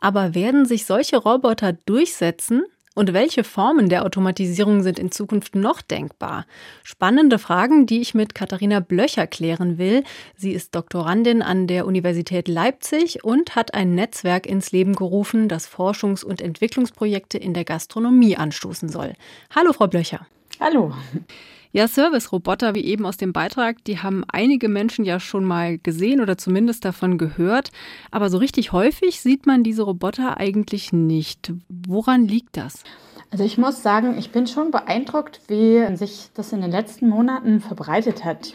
Aber 0.00 0.34
werden 0.34 0.64
sich 0.64 0.86
solche 0.86 1.18
Roboter 1.18 1.74
durchsetzen? 1.74 2.64
Und 2.98 3.12
welche 3.12 3.44
Formen 3.44 3.88
der 3.88 4.04
Automatisierung 4.04 4.82
sind 4.82 4.98
in 4.98 5.12
Zukunft 5.12 5.54
noch 5.54 5.82
denkbar? 5.82 6.46
Spannende 6.82 7.38
Fragen, 7.38 7.86
die 7.86 8.00
ich 8.00 8.12
mit 8.12 8.34
Katharina 8.34 8.80
Blöcher 8.80 9.28
klären 9.28 9.78
will. 9.78 10.02
Sie 10.34 10.50
ist 10.50 10.74
Doktorandin 10.74 11.40
an 11.40 11.68
der 11.68 11.86
Universität 11.86 12.48
Leipzig 12.48 13.22
und 13.22 13.54
hat 13.54 13.72
ein 13.72 13.94
Netzwerk 13.94 14.46
ins 14.46 14.72
Leben 14.72 14.96
gerufen, 14.96 15.46
das 15.48 15.68
Forschungs- 15.68 16.24
und 16.24 16.42
Entwicklungsprojekte 16.42 17.38
in 17.38 17.54
der 17.54 17.64
Gastronomie 17.64 18.36
anstoßen 18.36 18.88
soll. 18.88 19.12
Hallo, 19.54 19.72
Frau 19.72 19.86
Blöcher. 19.86 20.26
Hallo. 20.58 20.92
Ja, 21.70 21.86
Service-Roboter, 21.86 22.74
wie 22.74 22.84
eben 22.84 23.04
aus 23.04 23.18
dem 23.18 23.32
Beitrag, 23.32 23.84
die 23.84 23.98
haben 23.98 24.24
einige 24.28 24.68
Menschen 24.68 25.04
ja 25.04 25.20
schon 25.20 25.44
mal 25.44 25.78
gesehen 25.78 26.20
oder 26.20 26.38
zumindest 26.38 26.84
davon 26.84 27.18
gehört. 27.18 27.70
Aber 28.10 28.30
so 28.30 28.38
richtig 28.38 28.72
häufig 28.72 29.20
sieht 29.20 29.46
man 29.46 29.62
diese 29.62 29.82
Roboter 29.82 30.38
eigentlich 30.38 30.92
nicht. 30.92 31.52
Woran 31.68 32.26
liegt 32.26 32.56
das? 32.56 32.84
Also 33.30 33.44
ich 33.44 33.58
muss 33.58 33.82
sagen, 33.82 34.16
ich 34.18 34.30
bin 34.32 34.46
schon 34.46 34.70
beeindruckt, 34.70 35.40
wie 35.48 35.84
sich 35.96 36.30
das 36.32 36.52
in 36.52 36.62
den 36.62 36.70
letzten 36.70 37.08
Monaten 37.08 37.60
verbreitet 37.60 38.24
hat. 38.24 38.54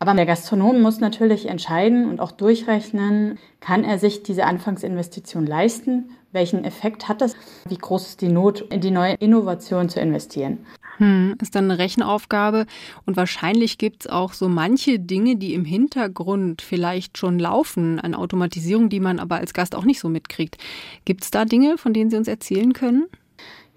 Aber 0.00 0.14
der 0.14 0.26
Gastronom 0.26 0.80
muss 0.80 1.00
natürlich 1.00 1.46
entscheiden 1.46 2.08
und 2.08 2.20
auch 2.20 2.32
durchrechnen, 2.32 3.38
kann 3.60 3.84
er 3.84 3.98
sich 3.98 4.22
diese 4.22 4.46
Anfangsinvestition 4.46 5.46
leisten? 5.46 6.10
Welchen 6.32 6.64
Effekt 6.64 7.08
hat 7.08 7.22
das? 7.22 7.34
Wie 7.66 7.78
groß 7.78 8.08
ist 8.08 8.20
die 8.20 8.28
Not, 8.28 8.60
in 8.60 8.82
die 8.82 8.90
neue 8.90 9.14
Innovation 9.14 9.88
zu 9.88 9.98
investieren? 9.98 10.58
Hm, 10.98 11.36
ist 11.40 11.54
dann 11.54 11.70
eine 11.70 11.78
Rechenaufgabe. 11.78 12.66
Und 13.06 13.16
wahrscheinlich 13.16 13.78
gibt 13.78 14.04
es 14.04 14.10
auch 14.10 14.34
so 14.34 14.48
manche 14.48 14.98
Dinge, 14.98 15.36
die 15.36 15.54
im 15.54 15.64
Hintergrund 15.64 16.60
vielleicht 16.60 17.16
schon 17.16 17.38
laufen, 17.38 17.98
an 17.98 18.14
Automatisierung, 18.14 18.90
die 18.90 19.00
man 19.00 19.20
aber 19.20 19.36
als 19.36 19.54
Gast 19.54 19.74
auch 19.74 19.84
nicht 19.84 20.00
so 20.00 20.10
mitkriegt. 20.10 20.58
Gibt 21.06 21.24
es 21.24 21.30
da 21.30 21.46
Dinge, 21.46 21.78
von 21.78 21.94
denen 21.94 22.10
Sie 22.10 22.16
uns 22.16 22.28
erzählen 22.28 22.74
können? 22.74 23.06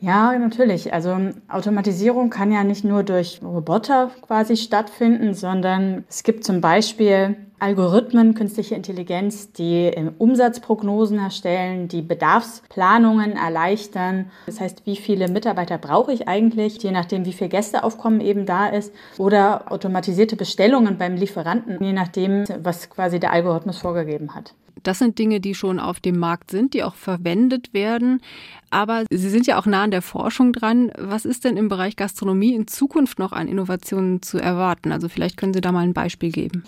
Ja, 0.03 0.35
natürlich. 0.37 0.91
Also 0.91 1.15
Automatisierung 1.47 2.31
kann 2.31 2.51
ja 2.51 2.63
nicht 2.63 2.83
nur 2.83 3.03
durch 3.03 3.39
Roboter 3.43 4.09
quasi 4.23 4.57
stattfinden, 4.57 5.35
sondern 5.35 6.05
es 6.09 6.23
gibt 6.23 6.43
zum 6.43 6.59
Beispiel 6.59 7.37
Algorithmen, 7.59 8.33
künstliche 8.33 8.73
Intelligenz, 8.73 9.51
die 9.51 9.91
Umsatzprognosen 10.17 11.19
erstellen, 11.19 11.87
die 11.87 12.01
Bedarfsplanungen 12.01 13.33
erleichtern. 13.33 14.31
Das 14.47 14.59
heißt, 14.59 14.87
wie 14.87 14.95
viele 14.95 15.27
Mitarbeiter 15.27 15.77
brauche 15.77 16.11
ich 16.11 16.27
eigentlich, 16.27 16.81
je 16.81 16.89
nachdem, 16.89 17.25
wie 17.25 17.33
viel 17.33 17.49
Gästeaufkommen 17.49 18.21
eben 18.21 18.47
da 18.47 18.65
ist. 18.65 18.91
Oder 19.19 19.71
automatisierte 19.71 20.35
Bestellungen 20.35 20.97
beim 20.97 21.15
Lieferanten, 21.15 21.77
je 21.79 21.93
nachdem, 21.93 22.45
was 22.63 22.89
quasi 22.89 23.19
der 23.19 23.33
Algorithmus 23.33 23.77
vorgegeben 23.77 24.33
hat. 24.33 24.55
Das 24.83 24.99
sind 24.99 25.19
Dinge, 25.19 25.39
die 25.39 25.55
schon 25.55 25.79
auf 25.79 25.99
dem 25.99 26.17
Markt 26.17 26.51
sind, 26.51 26.73
die 26.73 26.83
auch 26.83 26.95
verwendet 26.95 27.73
werden. 27.73 28.21
Aber 28.69 29.03
Sie 29.09 29.29
sind 29.29 29.47
ja 29.47 29.59
auch 29.59 29.65
nah 29.65 29.83
an 29.83 29.91
der 29.91 30.01
Forschung 30.01 30.53
dran. 30.53 30.91
Was 30.97 31.25
ist 31.25 31.43
denn 31.43 31.57
im 31.57 31.69
Bereich 31.69 31.95
Gastronomie 31.95 32.53
in 32.53 32.67
Zukunft 32.67 33.19
noch 33.19 33.31
an 33.31 33.47
Innovationen 33.47 34.21
zu 34.21 34.37
erwarten? 34.37 34.91
Also 34.91 35.09
vielleicht 35.09 35.37
können 35.37 35.53
Sie 35.53 35.61
da 35.61 35.71
mal 35.71 35.83
ein 35.83 35.93
Beispiel 35.93 36.31
geben. 36.31 36.63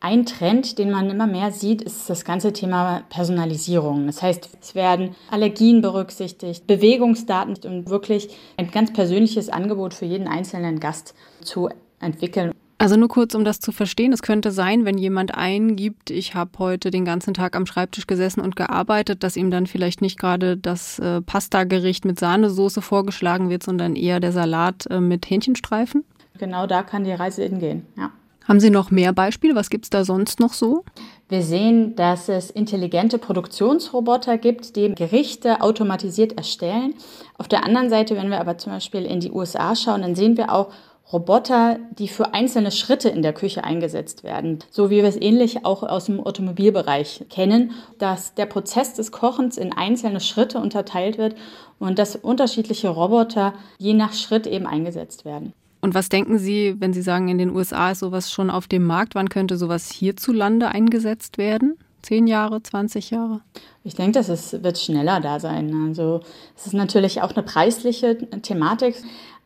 Ein 0.00 0.26
Trend, 0.26 0.78
den 0.78 0.90
man 0.90 1.08
immer 1.08 1.26
mehr 1.26 1.52
sieht, 1.52 1.80
ist 1.80 2.10
das 2.10 2.24
ganze 2.24 2.52
Thema 2.52 3.02
Personalisierung. 3.08 4.06
Das 4.06 4.22
heißt, 4.22 4.50
es 4.60 4.74
werden 4.74 5.16
Allergien 5.30 5.80
berücksichtigt, 5.80 6.66
Bewegungsdaten 6.66 7.56
und 7.64 7.88
wirklich 7.88 8.28
ein 8.58 8.70
ganz 8.70 8.92
persönliches 8.92 9.48
Angebot 9.48 9.94
für 9.94 10.04
jeden 10.04 10.28
einzelnen 10.28 10.80
Gast 10.80 11.14
zu 11.40 11.70
entwickeln. 11.98 12.52
Also 12.78 12.96
nur 12.96 13.08
kurz, 13.08 13.34
um 13.34 13.44
das 13.44 13.58
zu 13.58 13.72
verstehen, 13.72 14.12
es 14.12 14.20
könnte 14.20 14.50
sein, 14.50 14.84
wenn 14.84 14.98
jemand 14.98 15.34
eingibt, 15.34 16.10
ich 16.10 16.34
habe 16.34 16.50
heute 16.58 16.90
den 16.90 17.06
ganzen 17.06 17.32
Tag 17.32 17.56
am 17.56 17.64
Schreibtisch 17.64 18.06
gesessen 18.06 18.40
und 18.40 18.54
gearbeitet, 18.54 19.22
dass 19.22 19.36
ihm 19.36 19.50
dann 19.50 19.66
vielleicht 19.66 20.02
nicht 20.02 20.18
gerade 20.18 20.58
das 20.58 20.98
äh, 20.98 21.22
Pasta-Gericht 21.22 22.04
mit 22.04 22.20
Sahnesoße 22.20 22.82
vorgeschlagen 22.82 23.48
wird, 23.48 23.62
sondern 23.62 23.96
eher 23.96 24.20
der 24.20 24.32
Salat 24.32 24.86
äh, 24.90 25.00
mit 25.00 25.28
Hähnchenstreifen? 25.30 26.04
Genau 26.38 26.66
da 26.66 26.82
kann 26.82 27.04
die 27.04 27.12
Reise 27.12 27.44
hingehen, 27.44 27.86
ja. 27.96 28.10
Haben 28.46 28.60
Sie 28.60 28.70
noch 28.70 28.92
mehr 28.92 29.12
Beispiele? 29.12 29.56
Was 29.56 29.70
gibt 29.70 29.86
es 29.86 29.90
da 29.90 30.04
sonst 30.04 30.38
noch 30.38 30.52
so? 30.52 30.84
Wir 31.28 31.42
sehen, 31.42 31.96
dass 31.96 32.28
es 32.28 32.48
intelligente 32.48 33.18
Produktionsroboter 33.18 34.38
gibt, 34.38 34.76
die 34.76 34.94
Gerichte 34.94 35.60
automatisiert 35.60 36.34
erstellen. 36.34 36.94
Auf 37.38 37.48
der 37.48 37.64
anderen 37.64 37.90
Seite, 37.90 38.14
wenn 38.14 38.30
wir 38.30 38.40
aber 38.40 38.56
zum 38.56 38.72
Beispiel 38.72 39.04
in 39.04 39.18
die 39.18 39.32
USA 39.32 39.74
schauen, 39.74 40.02
dann 40.02 40.14
sehen 40.14 40.36
wir 40.36 40.52
auch 40.52 40.70
Roboter, 41.12 41.78
die 41.98 42.08
für 42.08 42.34
einzelne 42.34 42.72
Schritte 42.72 43.08
in 43.08 43.22
der 43.22 43.32
Küche 43.32 43.62
eingesetzt 43.62 44.24
werden. 44.24 44.58
So 44.70 44.90
wie 44.90 44.96
wir 44.96 45.04
es 45.04 45.20
ähnlich 45.20 45.64
auch 45.64 45.82
aus 45.84 46.06
dem 46.06 46.20
Automobilbereich 46.20 47.26
kennen, 47.30 47.72
dass 47.98 48.34
der 48.34 48.46
Prozess 48.46 48.94
des 48.94 49.12
Kochens 49.12 49.56
in 49.56 49.72
einzelne 49.72 50.20
Schritte 50.20 50.58
unterteilt 50.58 51.16
wird 51.16 51.36
und 51.78 51.98
dass 51.98 52.16
unterschiedliche 52.16 52.88
Roboter 52.88 53.54
je 53.78 53.94
nach 53.94 54.14
Schritt 54.14 54.46
eben 54.46 54.66
eingesetzt 54.66 55.24
werden. 55.24 55.52
Und 55.80 55.94
was 55.94 56.08
denken 56.08 56.38
Sie, 56.38 56.74
wenn 56.80 56.92
Sie 56.92 57.02
sagen, 57.02 57.28
in 57.28 57.38
den 57.38 57.54
USA 57.54 57.92
ist 57.92 58.00
sowas 58.00 58.32
schon 58.32 58.50
auf 58.50 58.66
dem 58.66 58.84
Markt? 58.84 59.14
Wann 59.14 59.28
könnte 59.28 59.56
sowas 59.56 59.90
hierzulande 59.90 60.68
eingesetzt 60.68 61.38
werden? 61.38 61.78
Zehn 62.02 62.26
Jahre, 62.26 62.62
20 62.62 63.10
Jahre? 63.10 63.40
Ich 63.84 63.94
denke, 63.94 64.12
das 64.12 64.28
ist, 64.28 64.64
wird 64.64 64.78
schneller 64.78 65.20
da 65.20 65.38
sein. 65.38 65.72
Also 65.88 66.20
es 66.56 66.66
ist 66.66 66.72
natürlich 66.72 67.22
auch 67.22 67.32
eine 67.32 67.44
preisliche 67.44 68.16
Thematik. 68.42 68.96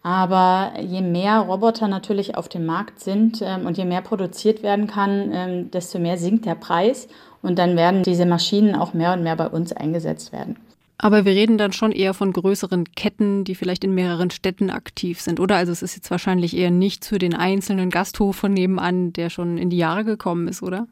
Aber 0.02 0.72
je 0.80 1.02
mehr 1.02 1.40
Roboter 1.40 1.86
natürlich 1.86 2.36
auf 2.36 2.48
dem 2.48 2.64
Markt 2.64 3.00
sind 3.00 3.40
ähm, 3.42 3.66
und 3.66 3.76
je 3.76 3.84
mehr 3.84 4.00
produziert 4.00 4.62
werden 4.62 4.86
kann, 4.86 5.30
ähm, 5.32 5.70
desto 5.70 5.98
mehr 5.98 6.16
sinkt 6.16 6.46
der 6.46 6.54
Preis. 6.54 7.08
Und 7.42 7.58
dann 7.58 7.76
werden 7.76 8.02
diese 8.02 8.26
Maschinen 8.26 8.74
auch 8.74 8.94
mehr 8.94 9.12
und 9.12 9.22
mehr 9.22 9.36
bei 9.36 9.48
uns 9.48 9.72
eingesetzt 9.72 10.32
werden. 10.32 10.56
Aber 11.02 11.24
wir 11.24 11.32
reden 11.32 11.56
dann 11.56 11.72
schon 11.72 11.92
eher 11.92 12.12
von 12.12 12.32
größeren 12.32 12.92
Ketten, 12.92 13.44
die 13.44 13.54
vielleicht 13.54 13.84
in 13.84 13.94
mehreren 13.94 14.30
Städten 14.30 14.68
aktiv 14.68 15.20
sind, 15.20 15.40
oder? 15.40 15.56
Also 15.56 15.72
es 15.72 15.82
ist 15.82 15.96
jetzt 15.96 16.10
wahrscheinlich 16.10 16.54
eher 16.54 16.70
nicht 16.70 17.06
für 17.06 17.18
den 17.18 17.34
einzelnen 17.34 17.88
Gasthof 17.88 18.36
von 18.36 18.52
nebenan, 18.52 19.14
der 19.14 19.30
schon 19.30 19.56
in 19.56 19.70
die 19.70 19.78
Jahre 19.78 20.04
gekommen 20.04 20.46
ist, 20.46 20.62
oder? 20.62 20.86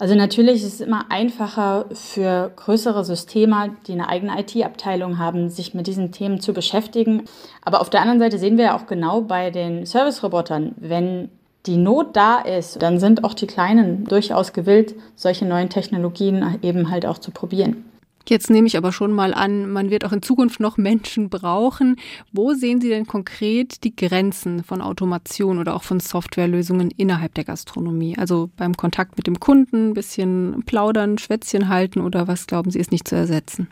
Also 0.00 0.14
natürlich 0.14 0.62
ist 0.62 0.74
es 0.74 0.80
immer 0.80 1.06
einfacher 1.10 1.86
für 1.92 2.52
größere 2.54 3.04
Systeme, 3.04 3.76
die 3.88 3.92
eine 3.92 4.08
eigene 4.08 4.38
IT-Abteilung 4.40 5.18
haben, 5.18 5.48
sich 5.48 5.74
mit 5.74 5.88
diesen 5.88 6.12
Themen 6.12 6.40
zu 6.40 6.52
beschäftigen. 6.52 7.24
Aber 7.64 7.80
auf 7.80 7.90
der 7.90 8.02
anderen 8.02 8.20
Seite 8.20 8.38
sehen 8.38 8.58
wir 8.58 8.66
ja 8.66 8.76
auch 8.76 8.86
genau 8.86 9.22
bei 9.22 9.50
den 9.50 9.86
Service-Robotern, 9.86 10.76
wenn 10.76 11.30
die 11.66 11.76
Not 11.76 12.16
da 12.16 12.38
ist, 12.38 12.80
dann 12.80 13.00
sind 13.00 13.24
auch 13.24 13.34
die 13.34 13.48
Kleinen 13.48 14.04
durchaus 14.04 14.52
gewillt, 14.52 14.94
solche 15.16 15.44
neuen 15.44 15.68
Technologien 15.68 16.58
eben 16.62 16.90
halt 16.90 17.04
auch 17.04 17.18
zu 17.18 17.32
probieren. 17.32 17.84
Jetzt 18.28 18.50
nehme 18.50 18.66
ich 18.66 18.76
aber 18.76 18.92
schon 18.92 19.12
mal 19.12 19.32
an, 19.32 19.70
man 19.70 19.90
wird 19.90 20.04
auch 20.04 20.12
in 20.12 20.22
Zukunft 20.22 20.60
noch 20.60 20.76
Menschen 20.76 21.30
brauchen. 21.30 21.96
Wo 22.32 22.52
sehen 22.52 22.80
Sie 22.80 22.88
denn 22.88 23.06
konkret 23.06 23.84
die 23.84 23.96
Grenzen 23.96 24.62
von 24.62 24.82
Automation 24.82 25.58
oder 25.58 25.74
auch 25.74 25.82
von 25.82 25.98
Softwarelösungen 25.98 26.90
innerhalb 26.90 27.34
der 27.34 27.44
Gastronomie? 27.44 28.18
Also 28.18 28.50
beim 28.56 28.76
Kontakt 28.76 29.16
mit 29.16 29.26
dem 29.26 29.40
Kunden, 29.40 29.90
ein 29.90 29.94
bisschen 29.94 30.62
plaudern, 30.66 31.18
Schwätzchen 31.18 31.68
halten 31.68 32.00
oder 32.00 32.28
was 32.28 32.46
glauben 32.46 32.70
Sie 32.70 32.78
ist 32.78 32.92
nicht 32.92 33.08
zu 33.08 33.16
ersetzen? 33.16 33.68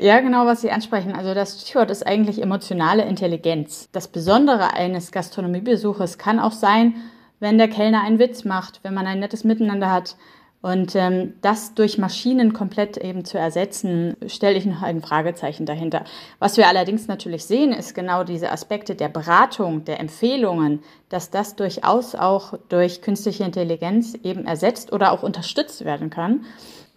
Ja, 0.00 0.20
genau, 0.20 0.46
was 0.46 0.62
Sie 0.62 0.70
ansprechen. 0.70 1.12
Also 1.12 1.34
das 1.34 1.60
Stichwort 1.60 1.90
ist 1.90 2.06
eigentlich 2.06 2.42
emotionale 2.42 3.04
Intelligenz. 3.04 3.88
Das 3.92 4.08
Besondere 4.08 4.74
eines 4.74 5.12
Gastronomiebesuches 5.12 6.18
kann 6.18 6.40
auch 6.40 6.52
sein, 6.52 6.94
wenn 7.38 7.58
der 7.58 7.68
Kellner 7.68 8.02
einen 8.02 8.18
Witz 8.18 8.44
macht, 8.44 8.80
wenn 8.82 8.94
man 8.94 9.06
ein 9.06 9.20
nettes 9.20 9.44
Miteinander 9.44 9.90
hat, 9.92 10.16
und 10.62 10.96
ähm, 10.96 11.34
das 11.42 11.74
durch 11.74 11.98
Maschinen 11.98 12.52
komplett 12.52 12.96
eben 12.96 13.24
zu 13.24 13.38
ersetzen, 13.38 14.16
stelle 14.26 14.56
ich 14.56 14.66
noch 14.66 14.82
ein 14.82 15.00
Fragezeichen 15.00 15.66
dahinter. 15.66 16.04
Was 16.38 16.56
wir 16.56 16.66
allerdings 16.66 17.06
natürlich 17.06 17.44
sehen, 17.44 17.72
ist 17.72 17.94
genau 17.94 18.24
diese 18.24 18.50
Aspekte 18.50 18.94
der 18.94 19.08
Beratung, 19.08 19.84
der 19.84 20.00
Empfehlungen, 20.00 20.80
dass 21.08 21.30
das 21.30 21.56
durchaus 21.56 22.14
auch 22.14 22.54
durch 22.68 23.02
künstliche 23.02 23.44
Intelligenz 23.44 24.14
eben 24.22 24.46
ersetzt 24.46 24.92
oder 24.92 25.12
auch 25.12 25.22
unterstützt 25.22 25.84
werden 25.84 26.10
kann. 26.10 26.44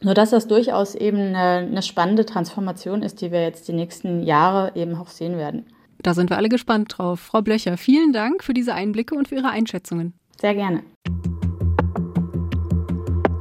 Nur 0.02 0.14
dass 0.14 0.30
das 0.30 0.48
durchaus 0.48 0.96
eben 0.96 1.36
eine, 1.36 1.68
eine 1.68 1.82
spannende 1.82 2.26
Transformation 2.26 3.04
ist, 3.04 3.22
die 3.22 3.32
wir 3.32 3.44
jetzt 3.44 3.68
die 3.68 3.74
nächsten 3.74 4.24
Jahre 4.24 4.72
eben 4.76 4.96
auch 4.96 5.10
sehen 5.10 5.38
werden. 5.38 5.66
Da 6.02 6.14
sind 6.14 6.30
wir 6.30 6.38
alle 6.38 6.50
gespannt 6.50 6.98
drauf. 6.98 7.20
Frau 7.20 7.42
Blöcher, 7.42 7.76
vielen 7.76 8.14
Dank 8.14 8.44
für 8.44 8.54
diese 8.54 8.74
Einblicke 8.74 9.16
und 9.16 9.28
für 9.28 9.36
Ihre 9.36 9.50
Einschätzungen. 9.50 10.14
Sehr 10.40 10.56
gerne. 10.56 10.84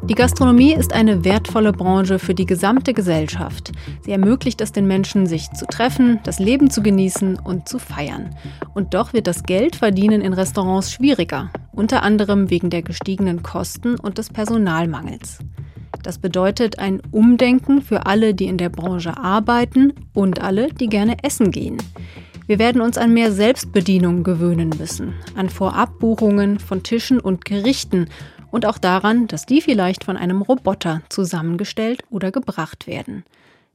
Die 0.09 0.15
Gastronomie 0.15 0.73
ist 0.73 0.95
eine 0.95 1.23
wertvolle 1.27 1.71
Branche 1.71 2.19
für 2.19 2.35
die 2.35 2.47
gesamte 2.47 2.95
Gesellschaft. 2.95 3.73
Sie 4.01 4.11
ermöglicht 4.11 4.59
es 4.63 4.73
den 4.73 4.87
Menschen, 4.87 5.27
sich 5.27 5.51
zu 5.51 5.67
treffen, 5.67 6.19
das 6.25 6.39
Leben 6.39 6.71
zu 6.71 6.83
genießen 6.83 7.39
und 7.39 7.69
zu 7.69 7.79
feiern. 7.79 8.35
Und 8.73 8.95
doch 8.95 9.13
wird 9.13 9.27
das 9.27 9.43
Geldverdienen 9.43 10.23
in 10.23 10.33
Restaurants 10.33 10.91
schwieriger, 10.91 11.51
unter 11.73 12.03
anderem 12.03 12.49
wegen 12.49 12.71
der 12.71 12.81
gestiegenen 12.81 13.43
Kosten 13.43 13.97
und 13.97 14.17
des 14.17 14.31
Personalmangels. 14.31 15.41
Das 16.03 16.17
bedeutet 16.17 16.79
ein 16.79 17.03
Umdenken 17.11 17.83
für 17.83 18.07
alle, 18.07 18.33
die 18.33 18.47
in 18.47 18.57
der 18.57 18.71
Branche 18.71 19.19
arbeiten 19.19 19.93
und 20.15 20.41
alle, 20.41 20.73
die 20.73 20.87
gerne 20.87 21.23
essen 21.23 21.51
gehen. 21.51 21.77
Wir 22.47 22.59
werden 22.59 22.81
uns 22.81 22.97
an 22.97 23.13
mehr 23.13 23.31
Selbstbedienung 23.31 24.25
gewöhnen 24.25 24.71
müssen, 24.79 25.13
an 25.35 25.51
Vorabbuchungen 25.51 26.59
von 26.61 26.83
Tischen 26.83 27.21
und 27.21 27.45
Gerichten 27.45 28.07
und 28.51 28.67
auch 28.67 28.79
daran, 28.79 29.27
dass 29.27 29.47
die 29.47 29.61
vielleicht 29.61 30.05
von 30.05 30.17
einem 30.17 30.43
Roboter 30.43 31.03
zusammengestellt 31.09 32.03
oder 32.11 32.31
gebracht 32.31 32.87
werden. 32.87 33.25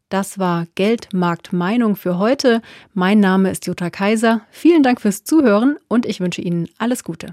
Das 0.10 0.38
war 0.38 0.68
Geldmarktmeinung 0.76 1.96
für 1.96 2.20
heute. 2.20 2.62
Mein 2.94 3.20
Name 3.20 3.50
ist 3.50 3.66
Jutta 3.66 3.90
Kaiser. 3.90 4.42
Vielen 4.52 4.84
Dank 4.84 5.02
fürs 5.02 5.24
Zuhören 5.24 5.78
und 5.88 6.06
ich 6.06 6.20
wünsche 6.20 6.42
Ihnen 6.42 6.70
alles 6.78 7.04
Gute. 7.04 7.32